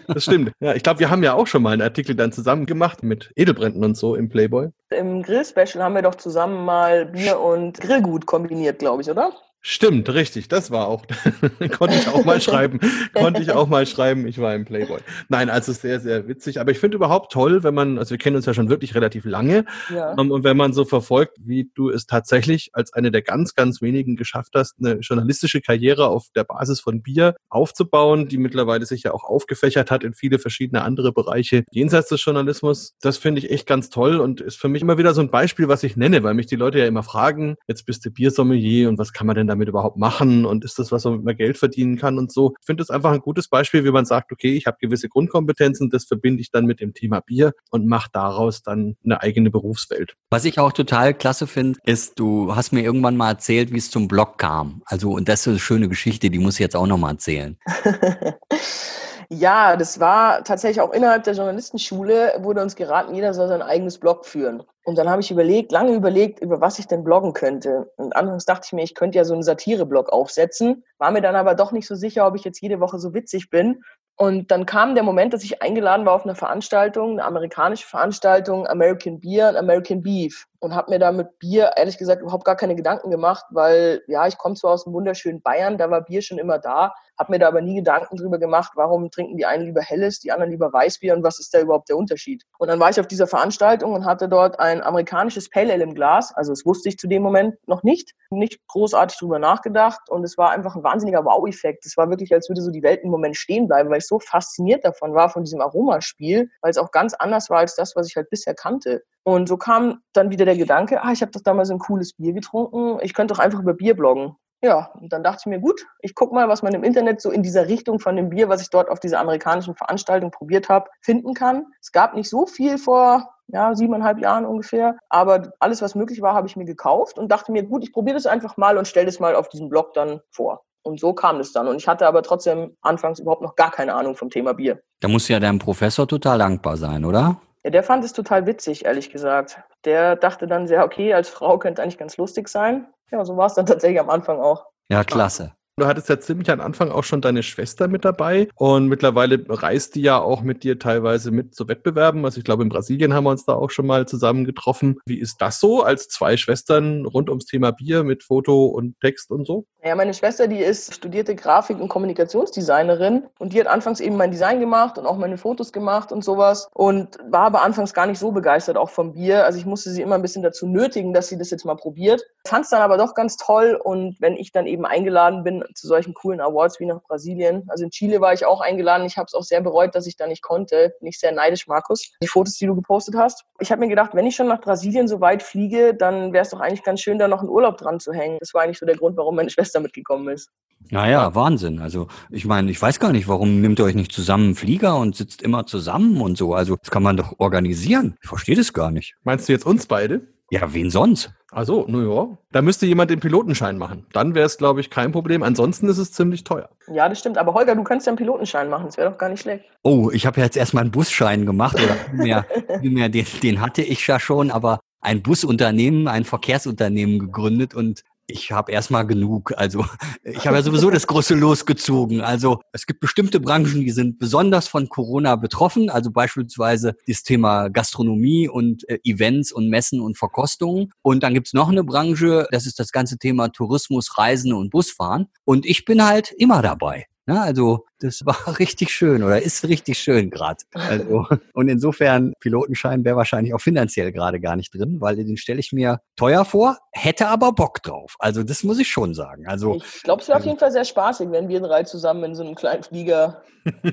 das 0.08 0.24
stimmt. 0.24 0.51
Ja, 0.60 0.74
ich 0.74 0.84
glaube, 0.84 1.00
wir 1.00 1.10
haben 1.10 1.24
ja 1.24 1.34
auch 1.34 1.48
schon 1.48 1.63
mal 1.63 1.72
einen 1.72 1.82
Artikel 1.82 2.15
dann 2.15 2.32
zusammen 2.32 2.65
gemacht 2.65 3.03
mit 3.03 3.32
Edelbränden 3.36 3.84
und 3.84 3.96
so 3.96 4.15
im 4.15 4.29
Playboy. 4.29 4.70
Im 4.89 5.24
Grill-Special 5.24 5.84
haben 5.84 5.96
wir 5.96 6.01
doch 6.01 6.15
zusammen 6.15 6.65
mal 6.65 7.05
Bier 7.05 7.39
und 7.39 7.79
Grillgut 7.79 8.25
kombiniert, 8.25 8.79
glaube 8.79 9.01
ich, 9.01 9.10
oder? 9.10 9.32
Stimmt, 9.67 10.13
richtig, 10.13 10.48
das 10.48 10.69
war 10.69 10.88
auch, 10.88 11.07
konnte 11.79 11.95
ich 11.95 12.07
auch 12.07 12.24
mal 12.24 12.39
schreiben, 12.39 12.79
konnte 13.15 13.41
ich 13.41 13.51
auch 13.51 13.67
mal 13.67 13.88
schreiben, 13.88 14.27
ich 14.27 14.38
war 14.38 14.53
im 14.53 14.63
Playboy. 14.63 15.00
Nein, 15.27 15.50
also 15.50 15.74
sehr, 15.74 16.00
sehr 16.00 16.27
witzig, 16.27 16.60
aber 16.62 16.69
ich 16.69 16.77
finde 16.77 16.98
überhaupt 16.98 17.31
toll, 17.31 17.63
wenn 17.63 17.74
man, 17.74 17.98
also 17.98 18.12
wir 18.12 18.19
kennen 18.19 18.36
uns 18.36 18.45
ja 18.45 18.53
schon 18.53 18.69
wirklich 18.69 18.93
relativ 18.93 19.25
lange, 19.25 19.65
ja. 19.91 20.12
um, 20.12 20.27
ähm, 20.27 20.31
und 20.31 20.43
wenn 20.43 20.55
man 20.55 20.72
so 20.74 20.86
verfolgt, 20.86 21.38
wie 21.39 21.72
du 21.74 21.89
es 21.89 22.05
tatsächlich 22.05 22.69
als 22.74 22.93
eine 22.93 23.10
der 23.10 23.24
ganz, 23.24 23.55
ganz 23.55 23.81
wenigen 23.81 24.17
geschafft 24.17 24.51
hast, 24.53 24.75
eine 24.77 25.00
journalistische 25.00 25.62
Karriere 25.62 26.10
auf 26.10 26.27
der 26.36 26.43
Basis 26.43 26.79
von 26.79 27.01
Bier 27.01 27.36
aufzubauen, 27.50 28.27
die 28.27 28.38
mittlerweile 28.38 28.86
sich 28.86 29.01
ja 29.01 29.15
auch 29.15 29.24
aufgefächert 29.24 29.89
hat 29.89 30.03
in 30.03 30.13
viele 30.13 30.38
verschiedene 30.38 30.84
andere 30.84 31.12
Bereiche 31.12 31.63
jenseits 31.72 32.10
des 32.10 32.24
Journalismus, 32.24 32.93
das 33.01 33.17
finde 33.17 33.39
ich 33.39 33.50
echt 33.50 33.65
ganz 33.65 33.89
toll 33.89 34.19
und 34.19 34.41
ist 34.41 34.57
für 34.57 34.69
mich 34.69 34.84
immer 34.84 35.00
wieder 35.00 35.15
so 35.15 35.22
ein 35.22 35.31
Beispiel, 35.31 35.67
was 35.67 35.81
ich 35.81 35.98
nenne, 35.98 36.22
weil 36.22 36.36
mich 36.36 36.45
die 36.45 36.55
Leute 36.55 36.77
ja 36.77 36.86
immer 36.86 37.01
fragen, 37.01 37.55
jetzt 37.67 37.88
bist 37.88 38.05
du 38.05 38.12
Biersommelier 38.12 38.89
und 38.89 39.00
was 39.00 39.12
kann 39.12 39.25
man 39.25 39.36
denn 39.36 39.48
da 39.48 39.54
damit 39.55 39.69
überhaupt 39.69 39.97
machen 39.97 40.45
und 40.45 40.63
ist 40.63 40.77
das 40.79 40.91
was, 40.91 41.05
womit 41.05 41.24
man 41.24 41.35
Geld 41.35 41.57
verdienen 41.57 41.97
kann 41.97 42.17
und 42.17 42.31
so. 42.31 42.53
Ich 42.59 42.65
finde 42.65 42.81
das 42.81 42.89
einfach 42.89 43.12
ein 43.12 43.19
gutes 43.19 43.47
Beispiel, 43.47 43.83
wie 43.83 43.91
man 43.91 44.05
sagt, 44.05 44.31
okay, 44.31 44.55
ich 44.55 44.67
habe 44.67 44.77
gewisse 44.79 45.09
Grundkompetenzen, 45.09 45.89
das 45.89 46.05
verbinde 46.05 46.41
ich 46.41 46.51
dann 46.51 46.65
mit 46.65 46.79
dem 46.79 46.93
Thema 46.93 47.21
Bier 47.21 47.53
und 47.71 47.88
mache 47.88 48.09
daraus 48.12 48.62
dann 48.62 48.95
eine 49.03 49.21
eigene 49.21 49.50
Berufswelt. 49.50 50.15
Was 50.29 50.45
ich 50.45 50.59
auch 50.59 50.74
total 50.74 51.13
klasse 51.13 51.47
finde, 51.47 51.79
ist, 51.85 52.19
du 52.19 52.55
hast 52.55 52.71
mir 52.71 52.81
irgendwann 52.81 53.17
mal 53.17 53.29
erzählt, 53.29 53.71
wie 53.71 53.77
es 53.77 53.89
zum 53.89 54.07
Blog 54.07 54.38
kam. 54.38 54.81
Also, 54.85 55.12
und 55.12 55.29
das 55.29 55.41
ist 55.41 55.47
eine 55.47 55.59
schöne 55.59 55.89
Geschichte, 55.89 56.29
die 56.29 56.39
muss 56.39 56.55
ich 56.55 56.59
jetzt 56.59 56.75
auch 56.75 56.88
nochmal 56.88 57.13
erzählen. 57.13 57.57
Ja, 59.29 59.75
das 59.75 60.00
war 60.00 60.44
tatsächlich 60.44 60.82
auch 60.82 60.94
innerhalb 60.94 61.24
der 61.24 61.34
Journalistenschule, 61.34 62.36
wurde 62.39 62.62
uns 62.62 62.75
geraten, 62.75 63.15
jeder 63.15 63.34
soll 63.34 63.48
sein 63.48 63.62
eigenes 63.62 63.98
Blog 63.98 64.25
führen. 64.25 64.63
Und 64.84 64.98
dann 64.98 65.10
habe 65.10 65.22
ich 65.22 65.32
überlegt, 65.32 65.72
lange 65.72 65.94
überlegt, 65.94 66.39
über 66.39 66.62
was 66.62 66.77
ich 66.77 66.88
denn 66.88 67.03
bloggen 67.03 67.34
könnte. 67.34 67.91
Und 67.98 68.15
anfangs 68.15 68.46
dachte 68.46 68.67
ich 68.67 68.74
mir, 68.74 68.84
ich 68.84 68.94
könnte 68.94 69.17
ja 69.17 69.25
so 69.25 69.34
einen 69.34 69.41
Satire-Blog 69.41 70.10
aufsetzen, 70.10 70.84
war 71.00 71.12
mir 71.12 71.22
dann 71.22 71.36
aber 71.36 71.55
doch 71.55 71.72
nicht 71.72 71.88
so 71.88 71.96
sicher, 71.96 72.27
ob 72.27 72.36
ich 72.36 72.44
jetzt 72.44 72.62
jede 72.62 72.79
Woche 72.79 73.00
so 73.00 73.13
witzig 73.15 73.50
bin. 73.50 73.82
Und 74.17 74.51
dann 74.51 74.65
kam 74.65 74.94
der 74.96 75.03
Moment, 75.03 75.34
dass 75.34 75.44
ich 75.44 75.62
eingeladen 75.62 76.05
war 76.05 76.13
auf 76.13 76.24
eine 76.24 76.36
Veranstaltung, 76.36 77.13
eine 77.13 77.25
amerikanische 77.25 77.88
Veranstaltung, 77.88 78.67
American 78.67 79.20
Beer 79.20 79.50
und 79.50 79.58
American 79.58 80.03
Beef. 80.03 80.46
Und 80.65 80.74
habe 80.74 80.89
mir 80.89 80.98
da 80.98 81.12
mit 81.12 81.38
Bier 81.38 81.74
ehrlich 81.75 82.00
gesagt 82.00 82.24
überhaupt 82.24 82.43
gar 82.43 82.55
keine 82.55 82.74
Gedanken 82.74 83.12
gemacht, 83.12 83.45
weil 83.51 84.01
ja, 84.07 84.25
ich 84.25 84.39
komme 84.39 84.55
zwar 84.55 84.72
aus 84.72 84.86
dem 84.86 84.93
wunderschönen 84.93 85.39
Bayern, 85.43 85.77
da 85.77 85.91
war 85.91 86.01
Bier 86.01 86.24
schon 86.24 86.39
immer 86.39 86.57
da, 86.57 86.91
habe 87.19 87.34
mir 87.34 87.38
da 87.38 87.50
aber 87.50 87.62
nie 87.62 87.75
Gedanken 87.75 88.17
drüber 88.17 88.39
gemacht, 88.39 88.72
warum 88.74 89.12
trinken 89.12 89.38
die 89.38 89.45
einen 89.45 89.65
lieber 89.65 89.81
Helles, 89.81 90.22
die 90.22 90.31
anderen 90.31 90.50
lieber 90.50 90.74
Weißbier 90.74 91.13
und 91.13 91.22
was 91.22 91.39
ist 91.39 91.53
da 91.53 91.60
überhaupt 91.60 91.89
der 91.89 91.98
Unterschied. 91.98 92.41
Und 92.57 92.69
dann 92.69 92.79
war 92.79 92.89
ich 92.89 93.00
auf 93.00 93.05
dieser 93.05 93.27
Veranstaltung 93.27 93.93
und 93.93 94.05
hatte 94.05 94.27
dort 94.27 94.60
ein 94.60 94.81
amerikanisches 94.81 95.51
Pale 95.51 95.72
Ale 95.72 95.84
im 95.84 95.93
Glas, 95.93 96.34
also 96.36 96.51
das 96.51 96.65
wusste 96.65 96.89
ich 96.89 96.98
zu 96.98 97.05
dem 97.05 97.22
Moment 97.22 97.55
noch 97.67 97.84
nicht, 97.84 98.13
nicht 98.31 98.60
großartig 98.67 99.19
drüber 99.19 99.38
nachgedacht 99.38 100.10
und 100.10 100.24
es 100.24 100.36
war 100.36 100.50
einfach 100.50 100.75
ein 100.75 100.84
wahnsinniger 100.84 101.24
Wow-Effekt. 101.25 101.86
Es 101.86 101.95
war 101.95 102.10
wirklich, 102.10 102.34
als 102.34 102.50
würde 102.50 102.63
so 102.63 102.72
die 102.72 102.81
Welt 102.81 103.01
im 103.03 103.12
Moment 103.12 103.38
stehen 103.38 103.67
bleiben, 103.67 103.91
weil 103.91 104.00
ich 104.00 104.07
so 104.07 104.17
fasziniert 104.17 104.84
davon 104.84 105.13
war, 105.13 105.29
von 105.29 105.43
diesem 105.43 105.62
Aromaspiel, 105.62 106.50
weil 106.62 106.72
es 106.72 106.79
auch 106.79 106.89
ganz 106.89 107.13
anders 107.13 107.51
war 107.51 107.60
als 107.60 107.75
das, 107.75 107.95
was 107.95 108.07
ich 108.07 108.15
halt 108.15 108.31
bisher 108.31 108.55
kannte. 108.55 109.03
Und 109.25 109.50
so 109.50 109.58
kam 109.58 110.01
dann 110.13 110.29
wieder 110.29 110.46
der 110.46 110.55
Gedanke, 110.55 111.01
ah, 111.03 111.12
ich 111.12 111.22
habe 111.22 111.32
doch 111.32 111.41
damals 111.41 111.72
ein 111.72 111.79
cooles 111.79 112.13
Bier 112.13 112.32
getrunken, 112.32 113.00
ich 113.01 113.15
könnte 113.15 113.34
doch 113.34 113.39
einfach 113.39 113.60
über 113.60 113.74
Bier 113.74 113.96
bloggen. 113.96 114.36
Ja, 114.62 114.91
und 115.00 115.12
dann 115.12 115.24
dachte 115.24 115.41
ich 115.41 115.46
mir, 115.48 115.60
gut, 115.60 115.86
ich 116.00 116.15
gucke 116.15 116.34
mal, 116.34 116.48
was 116.48 116.63
man 116.63 116.74
im 116.74 116.84
Internet 116.84 117.22
so 117.22 117.32
in 117.32 117.44
dieser 117.44 117.67
Richtung 117.67 118.00
von 118.00 118.15
dem 118.15 118.29
Bier, 118.29 118.50
was 118.50 118.62
ich 118.62 118.70
dort 118.70 118.89
auf 118.89 119.00
dieser 119.00 119.20
amerikanischen 119.20 119.75
Veranstaltung 119.75 120.32
probiert 120.32 120.70
habe, 120.70 120.89
finden 121.01 121.34
kann. 121.34 121.65
Es 121.82 121.91
gab 121.91 122.13
nicht 122.15 122.29
so 122.29 122.46
viel 122.46 122.77
vor 122.77 123.36
ja, 123.48 123.75
siebeneinhalb 123.75 124.20
Jahren 124.20 124.46
ungefähr. 124.46 124.98
Aber 125.10 125.51
alles, 125.60 125.82
was 125.82 125.96
möglich 125.96 126.22
war, 126.22 126.34
habe 126.34 126.48
ich 126.48 126.55
mir 126.55 126.65
gekauft 126.65 127.17
und 127.17 127.32
dachte 127.32 127.51
mir, 127.51 127.63
gut, 127.63 127.84
ich 127.84 127.94
probiere 127.94 128.15
das 128.15 128.25
einfach 128.25 128.58
mal 128.58 128.77
und 128.77 128.88
stelle 128.88 129.05
das 129.08 129.20
mal 129.20 129.36
auf 129.36 129.50
diesem 129.50 129.70
Blog 129.70 129.94
dann 129.94 130.22
vor. 130.32 130.63
Und 130.84 131.00
so 131.00 131.13
kam 131.13 131.39
es 131.39 131.51
dann. 131.51 131.67
Und 131.67 131.77
ich 131.77 131.88
hatte 131.88 132.08
aber 132.08 132.22
trotzdem 132.22 132.77
anfangs 132.82 133.20
überhaupt 133.20 133.41
noch 133.41 133.55
gar 133.55 133.72
keine 133.72 133.96
Ahnung 133.96 134.15
vom 134.15 134.29
Thema 134.29 134.53
Bier. 134.53 134.82
Da 135.00 135.08
muss 135.08 135.27
ja 135.27 135.39
deinem 135.39 135.60
Professor 135.60 136.08
total 136.08 136.38
dankbar 136.38 136.77
sein, 136.77 137.05
oder? 137.05 137.38
Ja, 137.65 137.72
der 137.72 137.81
fand 137.81 138.05
es 138.05 138.13
total 138.13 138.45
witzig, 138.45 138.86
ehrlich 138.86 139.10
gesagt. 139.10 139.60
Der 139.86 140.15
dachte 140.15 140.45
dann 140.45 140.67
sehr, 140.67 140.86
okay, 140.86 141.15
als 141.15 141.29
Frau 141.29 141.57
könnte 141.57 141.81
eigentlich 141.81 141.98
ganz 141.98 142.15
lustig 142.15 142.48
sein. 142.48 142.86
Ja, 143.10 143.25
so 143.25 143.38
war 143.38 143.48
es 143.48 143.55
dann 143.55 143.65
tatsächlich 143.65 144.00
am 144.00 144.12
Anfang 144.12 144.39
auch. 144.39 144.67
Ja, 144.88 145.03
klasse. 145.03 145.55
Du 145.77 145.86
hattest 145.88 146.08
ja 146.08 146.17
ziemlich 146.17 146.50
am 146.50 146.62
Anfang 146.62 146.89
auch 146.89 147.03
schon 147.03 147.20
deine 147.20 147.44
Schwester 147.44 147.89
mit 147.89 148.05
dabei 148.05 148.48
und 148.55 148.88
mittlerweile 148.88 149.44
reist 149.50 149.96
die 149.96 150.03
ja 150.03 150.17
auch 150.17 150.41
mit 150.41 150.63
dir 150.63 150.79
teilweise 150.79 151.32
mit 151.32 151.53
zu 151.53 151.67
Wettbewerben. 151.67 152.24
Also 152.24 152.38
ich 152.38 152.46
glaube, 152.46 152.63
in 152.63 152.70
Brasilien 152.70 153.13
haben 153.13 153.25
wir 153.25 153.32
uns 153.32 153.44
da 153.44 153.55
auch 153.55 153.70
schon 153.72 153.86
mal 153.86 154.08
zusammen 154.08 154.46
getroffen. 154.46 155.00
Wie 155.05 155.20
ist 155.20 155.41
das 155.41 155.60
so 155.60 155.84
als 155.84 156.08
zwei 156.08 156.38
Schwestern 156.38 157.05
rund 157.05 157.29
ums 157.29 157.44
Thema 157.46 157.72
Bier 157.72 158.05
mit 158.05 158.24
Foto 158.24 158.67
und 158.67 158.98
Text 159.01 159.32
und 159.32 159.46
so? 159.46 159.65
Ja, 159.84 159.96
meine 159.96 160.13
Schwester, 160.13 160.48
die 160.48 160.60
ist 160.60 160.96
studierte 160.96 161.36
Grafik- 161.36 161.82
und 161.82 161.89
Kommunikationsdesignerin 161.89 163.24
und 163.38 163.51
die 163.51 163.60
hat 163.60 163.67
anfangs 163.67 164.00
eben 164.00 164.15
mein 164.15 164.32
Design 164.32 164.62
gemacht 164.62 164.98
und 164.98 165.05
auch 165.05 165.17
meine 165.17 165.38
Fotos 165.38 165.74
gemacht 165.74 166.13
und 166.13 166.24
sowas 166.24 166.70
und 166.74 167.17
war 167.29 167.48
aber 167.48 167.63
anfangs 167.63 167.94
gar 167.94 168.08
nicht 168.08 168.17
so 168.17 168.32
begeistert 168.32 168.77
auch 168.77 168.89
vom 168.89 169.12
Bier. 169.12 169.44
Also 169.44 169.60
ich 169.60 169.65
musste 169.65 169.91
sie 169.91 170.01
immer 170.01 170.15
ein 170.15 170.22
bisschen 170.22 170.41
dazu 170.41 170.67
nötigen, 170.67 171.13
dass 171.13 171.27
sie 171.27 171.38
das 171.38 171.50
jetzt 171.50 171.65
mal 171.65 171.75
probiert. 171.75 172.24
Fand 172.48 172.63
es 172.63 172.72
dann 172.72 172.82
aber 172.82 172.98
doch 172.98 173.13
ganz 173.13 173.36
toll 173.36 173.77
und 173.84 174.15
wenn 174.22 174.38
ich 174.38 174.53
dann 174.53 174.67
eben 174.67 174.86
eingeladen 174.86 175.44
bin 175.44 175.64
zu 175.74 175.88
solchen 175.88 176.13
coolen 176.13 176.39
Awards 176.39 176.79
wie 176.79 176.86
nach 176.86 177.01
Brasilien. 177.01 177.63
Also 177.67 177.84
in 177.84 177.91
Chile 177.91 178.22
war 178.22 178.34
ich 178.34 178.45
auch 178.45 178.62
eingeladen. 178.62 179.05
Ich 179.05 179.17
habe 179.17 179.25
es 179.27 179.34
auch 179.34 179.43
sehr 179.43 179.62
bereut, 179.62 179.95
dass 179.95 180.07
ich 180.07 180.15
da 180.15 180.27
nicht 180.27 180.41
konnte. 180.41 180.93
Nicht 181.01 181.19
sehr 181.19 181.31
neidisch, 181.31 181.67
Markus. 181.67 182.12
Die 182.22 182.27
Fotos, 182.27 182.55
die 182.55 182.65
du 182.65 182.75
gepostet 182.75 183.15
hast. 183.15 183.43
Ich 183.60 183.72
habe 183.72 183.81
mir 183.81 183.88
gedacht, 183.88 184.12
wenn 184.13 184.27
ich 184.27 184.36
schon 184.36 184.48
nach 184.48 184.62
Brasilien 184.62 185.07
so 185.07 185.22
weit 185.22 185.43
fliege, 185.43 185.93
dann 185.93 186.34
wäre 186.34 186.43
es 186.43 186.50
doch 186.50 186.60
eigentlich 186.60 186.84
ganz 186.84 187.01
schön, 187.01 187.17
da 187.17 187.27
noch 187.27 187.39
einen 187.39 187.50
Urlaub 187.50 187.77
dran 187.77 188.00
zu 188.00 188.13
hängen. 188.13 188.38
Das 188.39 188.53
war 188.53 188.63
eigentlich 188.63 188.79
so 188.79 188.86
der 188.86 188.98
Grund, 188.98 189.17
warum 189.17 189.36
meine 189.36 189.50
Schwester 189.55 189.79
mitgekommen 189.79 190.29
ist. 190.29 190.50
Naja, 190.91 191.34
Wahnsinn. 191.34 191.79
Also 191.79 192.07
ich 192.29 192.45
meine, 192.45 192.69
ich 192.69 192.81
weiß 192.81 193.00
gar 193.00 193.12
nicht, 193.12 193.27
warum 193.27 193.62
nimmt 193.62 193.79
ihr 193.79 193.86
euch 193.86 193.95
nicht 193.95 194.12
zusammen 194.12 194.45
einen 194.45 194.55
Flieger 194.55 194.98
und 194.98 195.15
sitzt 195.15 195.41
immer 195.41 195.65
zusammen 195.65 196.22
und 196.22 196.38
so. 196.38 196.53
Also 196.53 196.75
das 196.75 196.91
kann 196.91 197.03
man 197.03 197.17
doch 197.17 197.39
organisieren. 197.39 198.15
Ich 198.22 198.29
verstehe 198.29 198.55
das 198.55 198.74
gar 198.74 198.91
nicht. 198.91 199.15
Meinst 199.24 199.48
du 199.48 199.53
jetzt 199.53 199.65
uns 199.65 199.88
beide? 199.88 200.22
Ja, 200.51 200.73
wen 200.73 200.89
sonst? 200.89 201.31
Also, 201.51 201.85
nur 201.87 202.15
ja. 202.15 202.37
Da 202.51 202.61
müsste 202.61 202.85
jemand 202.85 203.09
den 203.09 203.19
Pilotenschein 203.19 203.77
machen. 203.77 204.05
Dann 204.11 204.35
wäre 204.35 204.45
es, 204.45 204.57
glaube 204.57 204.81
ich, 204.81 204.89
kein 204.89 205.11
Problem. 205.11 205.41
Ansonsten 205.41 205.87
ist 205.87 205.97
es 205.97 206.11
ziemlich 206.11 206.43
teuer. 206.43 206.69
Ja, 206.93 207.07
das 207.07 207.19
stimmt. 207.19 207.37
Aber 207.37 207.53
Holger, 207.53 207.75
du 207.75 207.83
kannst 207.83 208.05
ja 208.05 208.11
einen 208.11 208.17
Pilotenschein 208.17 208.69
machen. 208.69 208.85
Das 208.85 208.97
wäre 208.97 209.09
doch 209.09 209.17
gar 209.17 209.29
nicht 209.29 209.41
schlecht. 209.41 209.65
Oh, 209.81 210.11
ich 210.11 210.25
habe 210.25 210.41
jetzt 210.41 210.57
erstmal 210.57 210.83
einen 210.83 210.91
Busschein 210.91 211.45
gemacht. 211.45 211.75
Oder 211.75 211.95
mehr, 212.13 212.45
mehr 212.81 213.09
den, 213.09 213.25
den 213.41 213.61
hatte 213.61 213.81
ich 213.81 214.05
ja 214.05 214.19
schon, 214.19 214.51
aber 214.51 214.79
ein 215.01 215.21
Busunternehmen, 215.23 216.07
ein 216.07 216.25
Verkehrsunternehmen 216.25 217.19
gegründet 217.19 217.73
und 217.73 218.03
ich 218.27 218.51
habe 218.51 218.72
erstmal 218.72 219.05
genug. 219.05 219.53
Also 219.58 219.86
ich 220.24 220.46
habe 220.48 220.58
ja 220.58 220.63
sowieso 220.63 220.89
das 220.89 221.08
große 221.08 221.36
losgezogen. 221.36 222.22
Also 222.22 222.62
es 222.72 222.86
gibt 222.86 223.00
bestimmte 223.00 223.39
Branchen, 223.39 223.82
die 223.82 223.91
sind 223.91 224.17
besonders 224.17 224.67
von 224.67 224.89
Corona 224.89 225.36
betroffen. 225.36 225.89
Also 225.89 226.12
beispielsweise 226.12 226.96
das 227.08 227.24
Thema 227.24 227.70
Gastronomie 227.70 228.48
und 228.50 228.88
äh, 228.89 229.00
Events 229.03 229.51
und 229.51 229.70
Messen 229.70 230.01
und 230.01 230.17
Verkostungen. 230.17 230.91
Und 231.01 231.24
dann 231.24 231.34
gibt's 231.34 231.53
noch 231.53 231.70
eine 231.70 231.84
Branche, 231.84 232.48
das 232.51 232.65
ist 232.65 232.79
das 232.79 232.91
ganze 232.91 233.17
Thema 233.17 233.50
Tourismus, 233.50 234.17
Reisen 234.17 234.53
und 234.53 234.72
Busfahren. 234.72 235.27
Und 235.44 235.65
ich 235.65 235.86
bin 235.86 236.03
halt 236.03 236.32
immer 236.38 236.62
dabei. 236.62 237.05
Ja, 237.27 237.41
also 237.41 237.86
das 237.99 238.25
war 238.25 238.35
richtig 238.59 238.91
schön 238.91 239.23
oder 239.23 239.41
ist 239.41 239.67
richtig 239.67 239.97
schön 239.97 240.29
gerade. 240.29 240.63
Also, 240.73 241.25
und 241.53 241.69
insofern, 241.69 242.33
Pilotenschein 242.39 243.03
wäre 243.05 243.15
wahrscheinlich 243.15 243.53
auch 243.53 243.61
finanziell 243.61 244.11
gerade 244.11 244.39
gar 244.39 244.55
nicht 244.55 244.73
drin, 244.73 244.97
weil 244.99 245.15
den 245.15 245.37
stelle 245.37 245.59
ich 245.59 245.71
mir 245.71 246.01
teuer 246.15 246.45
vor, 246.45 246.77
hätte 246.91 247.27
aber 247.27 247.53
Bock 247.53 247.81
drauf. 247.83 248.15
Also 248.19 248.43
das 248.43 248.63
muss 248.63 248.79
ich 248.79 248.89
schon 248.89 249.13
sagen. 249.13 249.47
Also, 249.47 249.75
ich 249.75 250.03
glaube, 250.03 250.21
es 250.21 250.27
wäre 250.27 250.37
auf 250.37 250.43
ähm, 250.43 250.49
jeden 250.49 250.59
Fall 250.59 250.71
sehr 250.71 250.85
spaßig, 250.85 251.31
wenn 251.31 251.47
wir 251.47 251.59
drei 251.59 251.83
zusammen 251.83 252.23
in 252.23 252.35
so 252.35 252.43
einem 252.43 252.55
kleinen 252.55 252.83
Flieger 252.83 253.43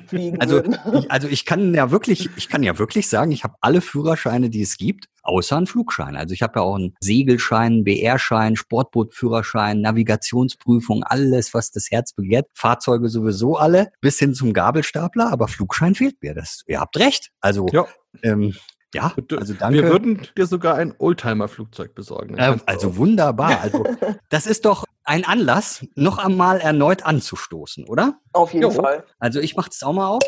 fliegen 0.07 0.39
also, 0.39 0.55
würden. 0.55 0.77
Ich, 0.93 1.11
also 1.11 1.27
ich 1.27 1.45
kann 1.45 1.73
ja 1.73 1.91
wirklich, 1.91 2.29
ich 2.35 2.49
kann 2.49 2.63
ja 2.63 2.77
wirklich 2.77 3.09
sagen, 3.09 3.31
ich 3.31 3.43
habe 3.43 3.55
alle 3.61 3.81
Führerscheine, 3.81 4.49
die 4.49 4.61
es 4.61 4.77
gibt, 4.77 5.07
außer 5.23 5.57
einen 5.57 5.67
Flugschein. 5.67 6.15
Also 6.15 6.33
ich 6.33 6.41
habe 6.41 6.59
ja 6.59 6.63
auch 6.63 6.75
einen 6.75 6.95
Segelschein, 6.99 7.83
BR-Schein, 7.83 8.55
Sportbootführerschein, 8.55 9.81
Navigationsprüfung, 9.81 11.03
alles, 11.03 11.53
was 11.53 11.71
das 11.71 11.89
Herz 11.89 12.13
begehrt. 12.13 12.47
Fahrzeuge 12.53 13.09
sowieso 13.09 13.55
alle 13.55 13.91
bis 14.03 14.19
hin 14.19 14.35
zum 14.35 14.53
Gabelstapler, 14.53 15.31
aber 15.31 15.47
Flugschein 15.47 15.95
fehlt 15.95 16.21
mir. 16.21 16.35
Das, 16.35 16.63
ihr 16.67 16.79
habt 16.79 16.97
recht. 16.97 17.31
Also 17.39 17.67
ja. 17.71 17.87
Ähm, 18.21 18.53
ja, 18.93 19.13
also 19.39 19.53
danke. 19.53 19.81
Wir 19.81 19.89
würden 19.89 20.27
dir 20.37 20.45
sogar 20.45 20.75
ein 20.75 20.93
Oldtimer-Flugzeug 20.99 21.95
besorgen. 21.95 22.37
Äh, 22.37 22.57
also 22.67 22.97
wunderbar. 22.97 23.61
Also 23.61 23.83
das 24.29 24.45
ist 24.45 24.65
doch 24.65 24.83
ein 25.05 25.25
Anlass, 25.25 25.85
noch 25.95 26.19
einmal 26.19 26.59
erneut 26.59 27.03
anzustoßen, 27.05 27.85
oder? 27.87 28.19
Auf 28.33 28.53
jeden 28.53 28.63
jo. 28.63 28.71
Fall. 28.71 29.05
Also 29.19 29.39
ich 29.39 29.55
mache 29.55 29.69
das 29.69 29.81
auch 29.81 29.93
mal 29.93 30.07
auf. 30.07 30.21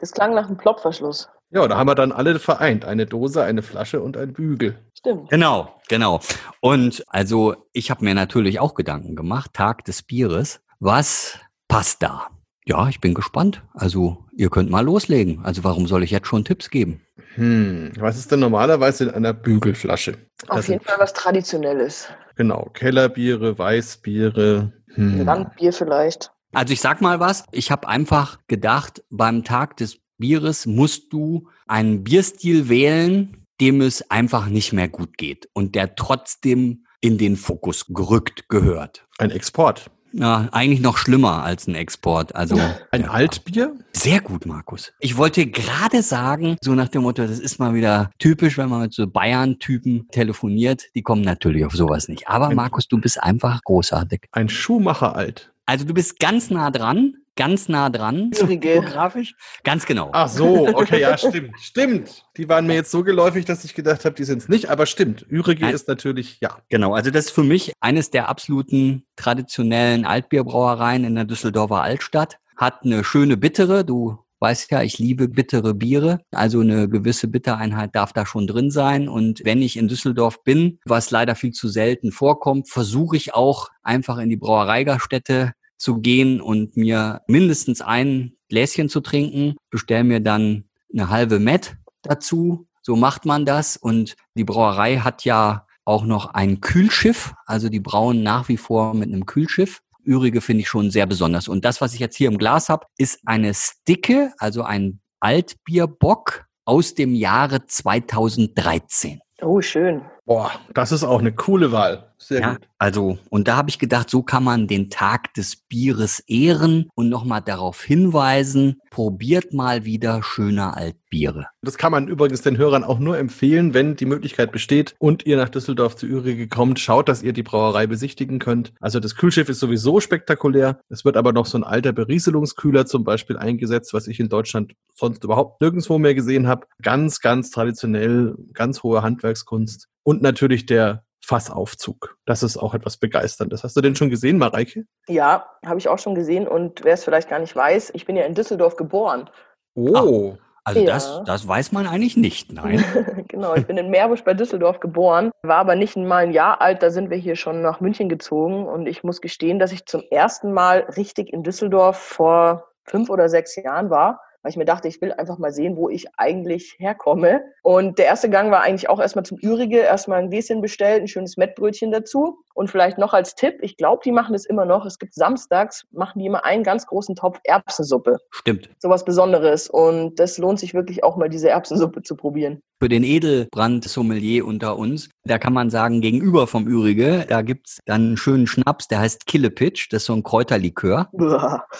Das 0.00 0.12
klang 0.12 0.34
nach 0.34 0.48
einem 0.48 0.58
Plopverschluss. 0.58 1.28
Ja, 1.50 1.66
da 1.66 1.78
haben 1.78 1.88
wir 1.88 1.94
dann 1.94 2.12
alle 2.12 2.38
vereint. 2.40 2.84
Eine 2.84 3.06
Dose, 3.06 3.42
eine 3.44 3.62
Flasche 3.62 4.02
und 4.02 4.16
ein 4.16 4.32
Bügel. 4.32 4.78
Stimmt. 4.98 5.30
Genau, 5.30 5.80
genau. 5.88 6.20
Und 6.60 7.04
also 7.06 7.54
ich 7.72 7.90
habe 7.90 8.04
mir 8.04 8.14
natürlich 8.14 8.60
auch 8.60 8.74
Gedanken 8.74 9.16
gemacht, 9.16 9.54
Tag 9.54 9.84
des 9.84 10.02
Bieres. 10.02 10.60
Was 10.80 11.38
passt 11.68 12.02
da? 12.02 12.28
Ja, 12.68 12.86
ich 12.86 13.00
bin 13.00 13.14
gespannt. 13.14 13.62
Also 13.72 14.26
ihr 14.36 14.50
könnt 14.50 14.68
mal 14.68 14.84
loslegen. 14.84 15.40
Also 15.42 15.64
warum 15.64 15.86
soll 15.86 16.02
ich 16.02 16.10
jetzt 16.10 16.26
schon 16.26 16.44
Tipps 16.44 16.68
geben? 16.68 17.00
Hm, 17.34 17.92
was 17.98 18.18
ist 18.18 18.30
denn 18.30 18.40
normalerweise 18.40 19.04
in 19.04 19.10
einer 19.10 19.32
Bügelflasche? 19.32 20.18
Auf 20.48 20.56
das 20.56 20.68
jeden 20.68 20.84
Fall 20.84 20.96
was 20.98 21.14
Traditionelles. 21.14 22.08
Genau, 22.36 22.68
Kellerbiere, 22.74 23.58
Weißbiere. 23.58 24.70
Hm. 24.92 25.24
Landbier 25.24 25.72
vielleicht. 25.72 26.30
Also 26.52 26.74
ich 26.74 26.82
sag 26.82 27.00
mal 27.00 27.20
was. 27.20 27.44
Ich 27.52 27.70
habe 27.70 27.88
einfach 27.88 28.38
gedacht, 28.48 29.02
beim 29.08 29.44
Tag 29.44 29.78
des 29.78 30.00
Bieres 30.18 30.66
musst 30.66 31.10
du 31.10 31.48
einen 31.66 32.04
Bierstil 32.04 32.68
wählen, 32.68 33.46
dem 33.62 33.80
es 33.80 34.10
einfach 34.10 34.48
nicht 34.48 34.74
mehr 34.74 34.88
gut 34.88 35.16
geht 35.16 35.48
und 35.54 35.74
der 35.74 35.94
trotzdem 35.94 36.84
in 37.00 37.16
den 37.16 37.36
Fokus 37.36 37.86
gerückt 37.88 38.50
gehört. 38.50 39.06
Ein 39.16 39.30
Export. 39.30 39.90
Ja, 40.12 40.48
eigentlich 40.52 40.80
noch 40.80 40.96
schlimmer 40.96 41.42
als 41.42 41.66
ein 41.66 41.74
Export. 41.74 42.34
Also 42.34 42.56
ein 42.90 43.02
ja. 43.02 43.10
Altbier? 43.10 43.74
Sehr 43.92 44.20
gut, 44.20 44.46
Markus. 44.46 44.92
Ich 45.00 45.16
wollte 45.16 45.46
gerade 45.46 46.02
sagen, 46.02 46.56
so 46.62 46.74
nach 46.74 46.88
dem 46.88 47.02
Motto, 47.02 47.26
das 47.26 47.38
ist 47.38 47.58
mal 47.58 47.74
wieder 47.74 48.10
typisch, 48.18 48.58
wenn 48.58 48.68
man 48.68 48.82
mit 48.82 48.94
so 48.94 49.06
Bayern-Typen 49.06 50.08
telefoniert. 50.10 50.84
Die 50.94 51.02
kommen 51.02 51.22
natürlich 51.22 51.64
auf 51.64 51.74
sowas 51.74 52.08
nicht. 52.08 52.28
Aber 52.28 52.54
Markus, 52.54 52.88
du 52.88 52.98
bist 52.98 53.22
einfach 53.22 53.62
großartig. 53.64 54.22
Ein 54.32 54.48
Schuhmacher 54.48 55.14
alt. 55.14 55.52
Also 55.66 55.84
du 55.84 55.92
bist 55.92 56.18
ganz 56.18 56.50
nah 56.50 56.70
dran 56.70 57.14
ganz 57.38 57.68
nah 57.68 57.88
dran. 57.88 58.30
Geografisch? 58.32 59.34
Ganz 59.62 59.86
genau. 59.86 60.10
Ach 60.12 60.28
so, 60.28 60.68
okay, 60.74 61.00
ja, 61.00 61.16
stimmt. 61.18 61.58
stimmt. 61.60 62.24
Die 62.36 62.48
waren 62.48 62.66
mir 62.66 62.74
jetzt 62.74 62.90
so 62.90 63.04
geläufig, 63.04 63.44
dass 63.44 63.64
ich 63.64 63.74
gedacht 63.74 64.04
habe, 64.04 64.16
die 64.16 64.24
sind 64.24 64.42
es 64.42 64.48
nicht, 64.48 64.68
aber 64.68 64.86
stimmt. 64.86 65.24
Ürige 65.30 65.64
Nein. 65.64 65.74
ist 65.74 65.86
natürlich, 65.86 66.38
ja. 66.40 66.58
Genau, 66.68 66.94
also 66.94 67.10
das 67.10 67.26
ist 67.26 67.30
für 67.30 67.44
mich 67.44 67.72
eines 67.80 68.10
der 68.10 68.28
absoluten 68.28 69.06
traditionellen 69.14 70.04
Altbierbrauereien 70.04 71.04
in 71.04 71.14
der 71.14 71.24
Düsseldorfer 71.24 71.80
Altstadt. 71.80 72.38
Hat 72.56 72.82
eine 72.82 73.04
schöne 73.04 73.36
bittere, 73.36 73.84
du 73.84 74.18
weißt 74.40 74.70
ja, 74.72 74.82
ich 74.82 74.98
liebe 74.98 75.28
bittere 75.28 75.74
Biere. 75.74 76.20
Also 76.32 76.60
eine 76.60 76.88
gewisse 76.88 77.28
Bittereinheit 77.28 77.94
darf 77.94 78.12
da 78.12 78.26
schon 78.26 78.46
drin 78.46 78.70
sein. 78.70 79.08
Und 79.08 79.42
wenn 79.44 79.62
ich 79.62 79.76
in 79.76 79.88
Düsseldorf 79.88 80.42
bin, 80.42 80.80
was 80.84 81.10
leider 81.10 81.34
viel 81.34 81.52
zu 81.52 81.68
selten 81.68 82.10
vorkommt, 82.12 82.68
versuche 82.68 83.16
ich 83.16 83.34
auch 83.34 83.68
einfach 83.82 84.18
in 84.18 84.28
die 84.28 84.36
Brauereigaststätte 84.36 85.52
zu 85.78 86.00
gehen 86.00 86.40
und 86.40 86.76
mir 86.76 87.22
mindestens 87.26 87.80
ein 87.80 88.34
Gläschen 88.48 88.88
zu 88.88 89.00
trinken, 89.00 89.56
bestelle 89.70 90.04
mir 90.04 90.20
dann 90.20 90.64
eine 90.92 91.08
halbe 91.08 91.38
Met 91.38 91.76
dazu. 92.02 92.66
So 92.82 92.96
macht 92.96 93.24
man 93.24 93.46
das. 93.46 93.76
Und 93.76 94.16
die 94.34 94.44
Brauerei 94.44 94.98
hat 94.98 95.24
ja 95.24 95.66
auch 95.84 96.04
noch 96.04 96.34
ein 96.34 96.60
Kühlschiff. 96.60 97.32
Also 97.46 97.68
die 97.68 97.80
brauen 97.80 98.22
nach 98.22 98.48
wie 98.48 98.56
vor 98.56 98.94
mit 98.94 99.08
einem 99.08 99.26
Kühlschiff. 99.26 99.80
Ürige 100.04 100.40
finde 100.40 100.62
ich 100.62 100.68
schon 100.68 100.90
sehr 100.90 101.06
besonders. 101.06 101.48
Und 101.48 101.64
das, 101.64 101.80
was 101.80 101.94
ich 101.94 102.00
jetzt 102.00 102.16
hier 102.16 102.28
im 102.28 102.38
Glas 102.38 102.68
habe, 102.68 102.86
ist 102.96 103.20
eine 103.26 103.52
Sticke, 103.54 104.32
also 104.38 104.62
ein 104.62 105.00
Altbierbock 105.20 106.46
aus 106.64 106.94
dem 106.94 107.14
Jahre 107.14 107.66
2013. 107.66 109.20
Oh, 109.42 109.60
schön. 109.60 110.02
Boah, 110.28 110.50
das 110.74 110.92
ist 110.92 111.04
auch 111.04 111.20
eine 111.20 111.32
coole 111.32 111.72
Wahl. 111.72 112.04
Sehr 112.18 112.40
ja, 112.40 112.52
gut. 112.52 112.68
Also, 112.76 113.18
und 113.30 113.48
da 113.48 113.56
habe 113.56 113.70
ich 113.70 113.78
gedacht, 113.78 114.10
so 114.10 114.22
kann 114.22 114.44
man 114.44 114.66
den 114.66 114.90
Tag 114.90 115.32
des 115.34 115.56
Bieres 115.56 116.20
ehren 116.26 116.90
und 116.94 117.08
nochmal 117.08 117.40
darauf 117.40 117.82
hinweisen, 117.82 118.76
probiert 118.90 119.54
mal 119.54 119.86
wieder 119.86 120.22
schöner 120.22 120.76
Altbiere. 120.76 121.46
Das 121.62 121.78
kann 121.78 121.92
man 121.92 122.08
übrigens 122.08 122.42
den 122.42 122.58
Hörern 122.58 122.84
auch 122.84 122.98
nur 122.98 123.16
empfehlen, 123.16 123.72
wenn 123.72 123.96
die 123.96 124.04
Möglichkeit 124.04 124.52
besteht 124.52 124.94
und 124.98 125.24
ihr 125.24 125.38
nach 125.38 125.48
Düsseldorf 125.48 125.96
zu 125.96 126.06
Ürige 126.06 126.46
kommt, 126.46 126.78
schaut, 126.78 127.08
dass 127.08 127.22
ihr 127.22 127.32
die 127.32 127.42
Brauerei 127.42 127.86
besichtigen 127.86 128.38
könnt. 128.38 128.74
Also 128.80 129.00
das 129.00 129.14
Kühlschiff 129.14 129.48
ist 129.48 129.60
sowieso 129.60 130.00
spektakulär. 130.00 130.78
Es 130.90 131.06
wird 131.06 131.16
aber 131.16 131.32
noch 131.32 131.46
so 131.46 131.56
ein 131.56 131.64
alter 131.64 131.92
Berieselungskühler 131.92 132.84
zum 132.84 133.02
Beispiel 133.02 133.38
eingesetzt, 133.38 133.94
was 133.94 134.08
ich 134.08 134.20
in 134.20 134.28
Deutschland 134.28 134.74
sonst 134.94 135.24
überhaupt 135.24 135.62
nirgendwo 135.62 135.98
mehr 135.98 136.14
gesehen 136.14 136.48
habe. 136.48 136.66
Ganz, 136.82 137.20
ganz 137.20 137.50
traditionell, 137.50 138.34
ganz 138.52 138.82
hohe 138.82 139.02
Handwerkskunst. 139.02 139.88
Und 140.08 140.22
natürlich 140.22 140.64
der 140.64 141.04
Fassaufzug. 141.22 142.16
Das 142.24 142.42
ist 142.42 142.56
auch 142.56 142.72
etwas 142.72 142.96
Begeisterndes. 142.96 143.62
Hast 143.62 143.76
du 143.76 143.82
den 143.82 143.94
schon 143.94 144.08
gesehen, 144.08 144.38
Mareike? 144.38 144.86
Ja, 145.06 145.50
habe 145.66 145.78
ich 145.78 145.86
auch 145.86 145.98
schon 145.98 146.14
gesehen. 146.14 146.48
Und 146.48 146.82
wer 146.82 146.94
es 146.94 147.04
vielleicht 147.04 147.28
gar 147.28 147.38
nicht 147.38 147.54
weiß, 147.54 147.90
ich 147.92 148.06
bin 148.06 148.16
ja 148.16 148.24
in 148.24 148.34
Düsseldorf 148.34 148.76
geboren. 148.76 149.28
Oh. 149.74 150.32
Ah. 150.32 150.38
Also 150.64 150.80
ja. 150.80 150.86
das, 150.86 151.22
das 151.26 151.46
weiß 151.46 151.72
man 151.72 151.86
eigentlich 151.86 152.16
nicht, 152.16 152.50
nein. 152.50 152.82
genau, 153.28 153.54
ich 153.54 153.66
bin 153.66 153.76
in 153.76 153.90
Meerbusch 153.90 154.24
bei 154.24 154.32
Düsseldorf 154.32 154.80
geboren, 154.80 155.30
war 155.42 155.56
aber 155.56 155.76
nicht 155.76 155.96
mal 155.96 156.24
ein 156.24 156.32
Jahr 156.32 156.62
alt, 156.62 156.82
da 156.82 156.90
sind 156.90 157.10
wir 157.10 157.18
hier 157.18 157.36
schon 157.36 157.60
nach 157.60 157.80
München 157.80 158.08
gezogen 158.08 158.66
und 158.66 158.86
ich 158.86 159.04
muss 159.04 159.20
gestehen, 159.20 159.58
dass 159.58 159.72
ich 159.72 159.84
zum 159.84 160.02
ersten 160.10 160.52
Mal 160.52 160.80
richtig 160.96 161.32
in 161.32 161.42
Düsseldorf 161.42 161.98
vor 161.98 162.68
fünf 162.84 163.10
oder 163.10 163.28
sechs 163.28 163.56
Jahren 163.56 163.88
war 163.88 164.20
weil 164.42 164.50
ich 164.50 164.56
mir 164.56 164.64
dachte, 164.64 164.88
ich 164.88 165.00
will 165.00 165.12
einfach 165.12 165.38
mal 165.38 165.52
sehen, 165.52 165.76
wo 165.76 165.88
ich 165.88 166.06
eigentlich 166.16 166.76
herkomme. 166.78 167.42
Und 167.62 167.98
der 167.98 168.06
erste 168.06 168.30
Gang 168.30 168.50
war 168.50 168.62
eigentlich 168.62 168.88
auch 168.88 169.00
erstmal 169.00 169.24
zum 169.24 169.38
Ürige, 169.38 169.78
erstmal 169.78 170.20
ein 170.20 170.30
Gläschen 170.30 170.60
bestellt, 170.60 171.02
ein 171.02 171.08
schönes 171.08 171.36
Mettbrötchen 171.36 171.90
dazu. 171.90 172.38
Und 172.58 172.68
vielleicht 172.72 172.98
noch 172.98 173.12
als 173.12 173.36
Tipp, 173.36 173.58
ich 173.60 173.76
glaube, 173.76 174.02
die 174.04 174.10
machen 174.10 174.32
das 174.32 174.44
immer 174.44 174.64
noch. 174.64 174.84
Es 174.84 174.98
gibt 174.98 175.14
samstags, 175.14 175.84
machen 175.92 176.18
die 176.18 176.26
immer 176.26 176.44
einen 176.44 176.64
ganz 176.64 176.88
großen 176.88 177.14
Topf 177.14 177.38
Erbsensuppe. 177.44 178.18
Stimmt. 178.32 178.68
Sowas 178.80 179.04
Besonderes. 179.04 179.70
Und 179.70 180.18
das 180.18 180.38
lohnt 180.38 180.58
sich 180.58 180.74
wirklich 180.74 181.04
auch 181.04 181.16
mal, 181.16 181.28
diese 181.28 181.50
Erbsensuppe 181.50 182.02
zu 182.02 182.16
probieren. 182.16 182.60
Für 182.80 182.88
den 182.88 183.04
Edelbrand-Sommelier 183.04 184.44
unter 184.44 184.76
uns, 184.76 185.08
da 185.22 185.38
kann 185.38 185.52
man 185.52 185.70
sagen, 185.70 186.00
gegenüber 186.00 186.48
vom 186.48 186.66
Ürige, 186.66 187.26
da 187.28 187.42
gibt's 187.42 187.78
dann 187.86 188.06
einen 188.06 188.16
schönen 188.16 188.48
Schnaps, 188.48 188.88
der 188.88 188.98
heißt 188.98 189.26
Killepitch, 189.26 189.88
das 189.90 190.02
ist 190.02 190.06
so 190.06 190.14
ein 190.14 190.24
Kräuterlikör. 190.24 191.10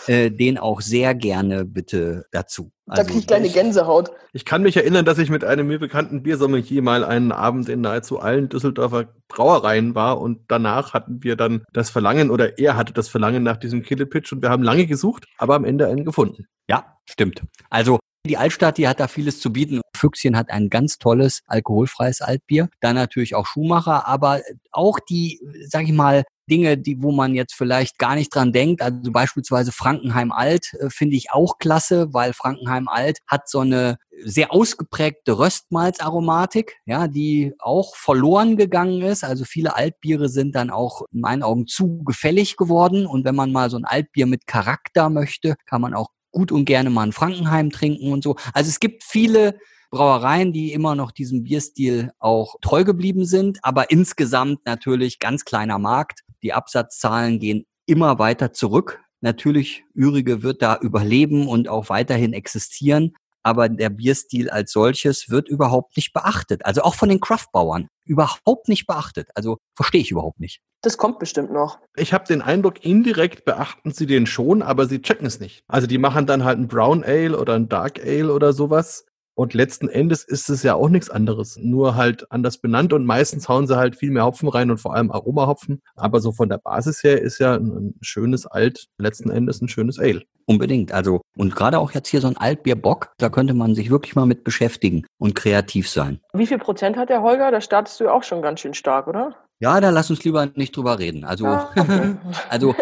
Äh, 0.06 0.30
den 0.30 0.58
auch 0.58 0.80
sehr 0.80 1.16
gerne 1.16 1.64
bitte 1.64 2.26
dazu. 2.30 2.70
Also, 2.88 3.03
da 3.03 3.07
kriege 3.07 3.20
ich 3.20 3.27
kleine 3.27 3.48
Gänsehaut. 3.48 4.11
Ich 4.33 4.44
kann 4.44 4.62
mich 4.62 4.77
erinnern, 4.77 5.05
dass 5.05 5.18
ich 5.18 5.31
mit 5.31 5.44
einem 5.44 5.66
mir 5.66 5.79
bekannten 5.79 6.22
Biersommelier 6.22 6.83
mal 6.83 7.05
einen 7.05 7.33
Abend 7.33 7.68
in 7.68 7.81
nahezu 7.81 8.18
allen 8.18 8.48
Düsseldorfer 8.48 9.07
Brauereien 9.29 9.94
war 9.94 10.20
und 10.20 10.40
danach 10.48 10.94
hatten 10.94 11.22
wir 11.22 11.37
dann 11.37 11.64
das 11.72 11.90
Verlangen 11.90 12.31
oder 12.31 12.59
er 12.59 12.77
hatte 12.77 12.92
das 12.92 13.09
Verlangen 13.09 13.42
nach 13.42 13.57
diesem 13.57 13.83
Killepitch 13.83 14.33
und 14.33 14.42
wir 14.42 14.51
haben 14.51 14.62
lange 14.62 14.87
gesucht, 14.87 15.27
aber 15.37 15.55
am 15.55 15.64
Ende 15.64 15.87
einen 15.87 16.05
gefunden. 16.05 16.46
Ja, 16.68 16.96
stimmt. 17.07 17.42
Also 17.70 17.98
die 18.26 18.37
Altstadt, 18.37 18.78
die 18.78 18.88
hat 18.88 19.00
da 19.00 19.09
vieles 19.09 19.40
zu 19.40 19.52
bieten. 19.52 19.81
Füchschen 19.96 20.37
hat 20.37 20.50
ein 20.50 20.68
ganz 20.68 20.98
tolles 20.98 21.42
alkoholfreies 21.46 22.20
Altbier. 22.20 22.68
Dann 22.81 22.96
natürlich 22.96 23.35
auch 23.35 23.46
Schumacher, 23.46 24.07
aber 24.07 24.42
auch 24.70 24.98
die, 25.00 25.40
sag 25.66 25.85
ich 25.85 25.92
mal, 25.92 26.24
Dinge, 26.48 26.78
die, 26.78 27.02
wo 27.02 27.12
man 27.12 27.35
jetzt 27.35 27.54
vielleicht 27.54 27.98
gar 27.98 28.14
nicht 28.14 28.35
dran 28.35 28.52
denkt. 28.52 28.83
Also 28.83 29.12
beispielsweise 29.12 29.70
Frankenheim 29.70 30.33
Alt 30.33 30.72
äh, 30.81 30.88
finde 30.90 31.16
ich 31.16 31.31
auch 31.31 31.59
klasse, 31.59 32.12
weil 32.12 32.33
Frankenheim 32.33 32.88
Alt 32.88 33.18
hat 33.26 33.48
so 33.48 33.61
eine 33.61 33.98
sehr 34.24 34.52
ausgeprägte 34.52 35.38
Röstmalzaromatik, 35.38 36.76
ja, 36.87 37.07
die 37.07 37.52
auch 37.59 37.94
verloren 37.94 38.57
gegangen 38.57 39.02
ist. 39.02 39.24
Also 39.24 39.44
viele 39.44 39.76
Altbiere 39.76 40.28
sind 40.28 40.54
dann 40.54 40.70
auch 40.70 41.02
in 41.12 41.20
meinen 41.20 41.42
Augen 41.42 41.66
zu 41.66 42.02
gefällig 42.04 42.57
geworden. 42.57 43.07
Und 43.07 43.24
wenn 43.24 43.37
man 43.37 43.52
mal 43.52 43.70
so 43.70 43.76
ein 43.76 43.85
Altbier 43.85 44.26
mit 44.26 44.46
Charakter 44.46 45.11
möchte, 45.11 45.54
kann 45.66 45.81
man 45.81 45.94
auch 45.94 46.09
gut 46.30 46.52
und 46.52 46.64
gerne 46.64 46.90
mal 46.90 47.04
ein 47.04 47.12
Frankenheim 47.12 47.70
trinken 47.70 48.12
und 48.12 48.22
so. 48.22 48.36
Also 48.52 48.68
es 48.68 48.80
gibt 48.80 49.04
viele 49.04 49.58
Brauereien, 49.90 50.52
die 50.52 50.72
immer 50.72 50.94
noch 50.94 51.12
diesem 51.12 51.44
Bierstil 51.44 52.12
auch 52.18 52.56
treu 52.60 52.84
geblieben 52.84 53.24
sind, 53.24 53.58
aber 53.62 53.90
insgesamt 53.90 54.66
natürlich 54.66 55.18
ganz 55.18 55.44
kleiner 55.44 55.78
Markt. 55.78 56.20
Die 56.42 56.52
Absatzzahlen 56.52 57.38
gehen 57.38 57.64
immer 57.86 58.18
weiter 58.18 58.52
zurück. 58.52 59.00
Natürlich, 59.20 59.84
Ürige 59.94 60.42
wird 60.42 60.62
da 60.62 60.78
überleben 60.80 61.48
und 61.48 61.68
auch 61.68 61.88
weiterhin 61.88 62.32
existieren, 62.32 63.14
aber 63.48 63.68
der 63.68 63.88
Bierstil 63.88 64.50
als 64.50 64.72
solches 64.72 65.30
wird 65.30 65.48
überhaupt 65.48 65.96
nicht 65.96 66.12
beachtet. 66.12 66.64
Also 66.66 66.82
auch 66.82 66.94
von 66.94 67.08
den 67.08 67.20
Craftbauern 67.20 67.88
überhaupt 68.04 68.68
nicht 68.68 68.87
beachtet. 68.87 69.28
Also 69.34 69.56
verstehe 69.74 70.02
ich 70.02 70.11
überhaupt 70.11 70.38
nicht. 70.38 70.61
Das 70.82 70.98
kommt 70.98 71.18
bestimmt 71.18 71.50
noch. 71.50 71.78
Ich 71.96 72.12
habe 72.12 72.24
den 72.26 72.42
Eindruck, 72.42 72.84
indirekt 72.84 73.44
beachten 73.44 73.90
sie 73.90 74.06
den 74.06 74.26
schon, 74.26 74.62
aber 74.62 74.87
sie 74.87 75.02
checken 75.02 75.26
es 75.26 75.40
nicht. 75.40 75.64
Also 75.66 75.87
die 75.87 75.98
machen 75.98 76.26
dann 76.26 76.44
halt 76.44 76.58
ein 76.58 76.68
Brown 76.68 77.02
Ale 77.02 77.38
oder 77.38 77.54
ein 77.54 77.68
Dark 77.68 77.98
Ale 78.04 78.32
oder 78.32 78.52
sowas 78.52 79.06
und 79.38 79.54
letzten 79.54 79.88
Endes 79.88 80.24
ist 80.24 80.50
es 80.50 80.64
ja 80.64 80.74
auch 80.74 80.88
nichts 80.88 81.11
anderes, 81.11 81.56
nur 81.56 81.94
halt 81.94 82.30
anders 82.32 82.58
benannt 82.58 82.92
und 82.92 83.06
meistens 83.06 83.48
hauen 83.48 83.68
sie 83.68 83.76
halt 83.76 83.94
viel 83.94 84.11
mehr 84.11 84.24
Hopfen 84.24 84.48
rein 84.48 84.68
und 84.68 84.78
vor 84.78 84.96
allem 84.96 85.12
Aromahopfen. 85.12 85.80
Aber 85.94 86.20
so 86.20 86.32
von 86.32 86.48
der 86.48 86.58
Basis 86.58 87.04
her 87.04 87.22
ist 87.22 87.38
ja 87.38 87.54
ein 87.54 87.94
schönes 88.00 88.46
Alt, 88.46 88.88
letzten 88.98 89.30
Endes 89.30 89.61
ein 89.61 89.68
schönes 89.68 90.00
Ale. 90.00 90.24
Unbedingt. 90.48 90.92
Also, 90.92 91.20
und 91.37 91.54
gerade 91.54 91.78
auch 91.78 91.92
jetzt 91.92 92.08
hier 92.08 92.22
so 92.22 92.26
ein 92.26 92.38
Altbierbock, 92.38 93.12
da 93.18 93.28
könnte 93.28 93.52
man 93.52 93.74
sich 93.74 93.90
wirklich 93.90 94.16
mal 94.16 94.24
mit 94.24 94.44
beschäftigen 94.44 95.04
und 95.18 95.34
kreativ 95.34 95.90
sein. 95.90 96.20
Wie 96.32 96.46
viel 96.46 96.58
Prozent 96.58 96.96
hat 96.96 97.11
der 97.11 97.22
Holger? 97.22 97.50
Da 97.50 97.61
startest 97.61 98.00
du 98.00 98.04
ja 98.04 98.12
auch 98.12 98.22
schon 98.22 98.40
ganz 98.40 98.61
schön 98.61 98.72
stark, 98.72 99.08
oder? 99.08 99.37
Ja, 99.61 99.78
da 99.80 99.90
lass 99.90 100.08
uns 100.08 100.24
lieber 100.24 100.46
nicht 100.54 100.74
drüber 100.74 100.98
reden. 100.98 101.24
Also, 101.24 101.46
ah, 101.46 101.70
okay. 101.76 102.16
also 102.48 102.74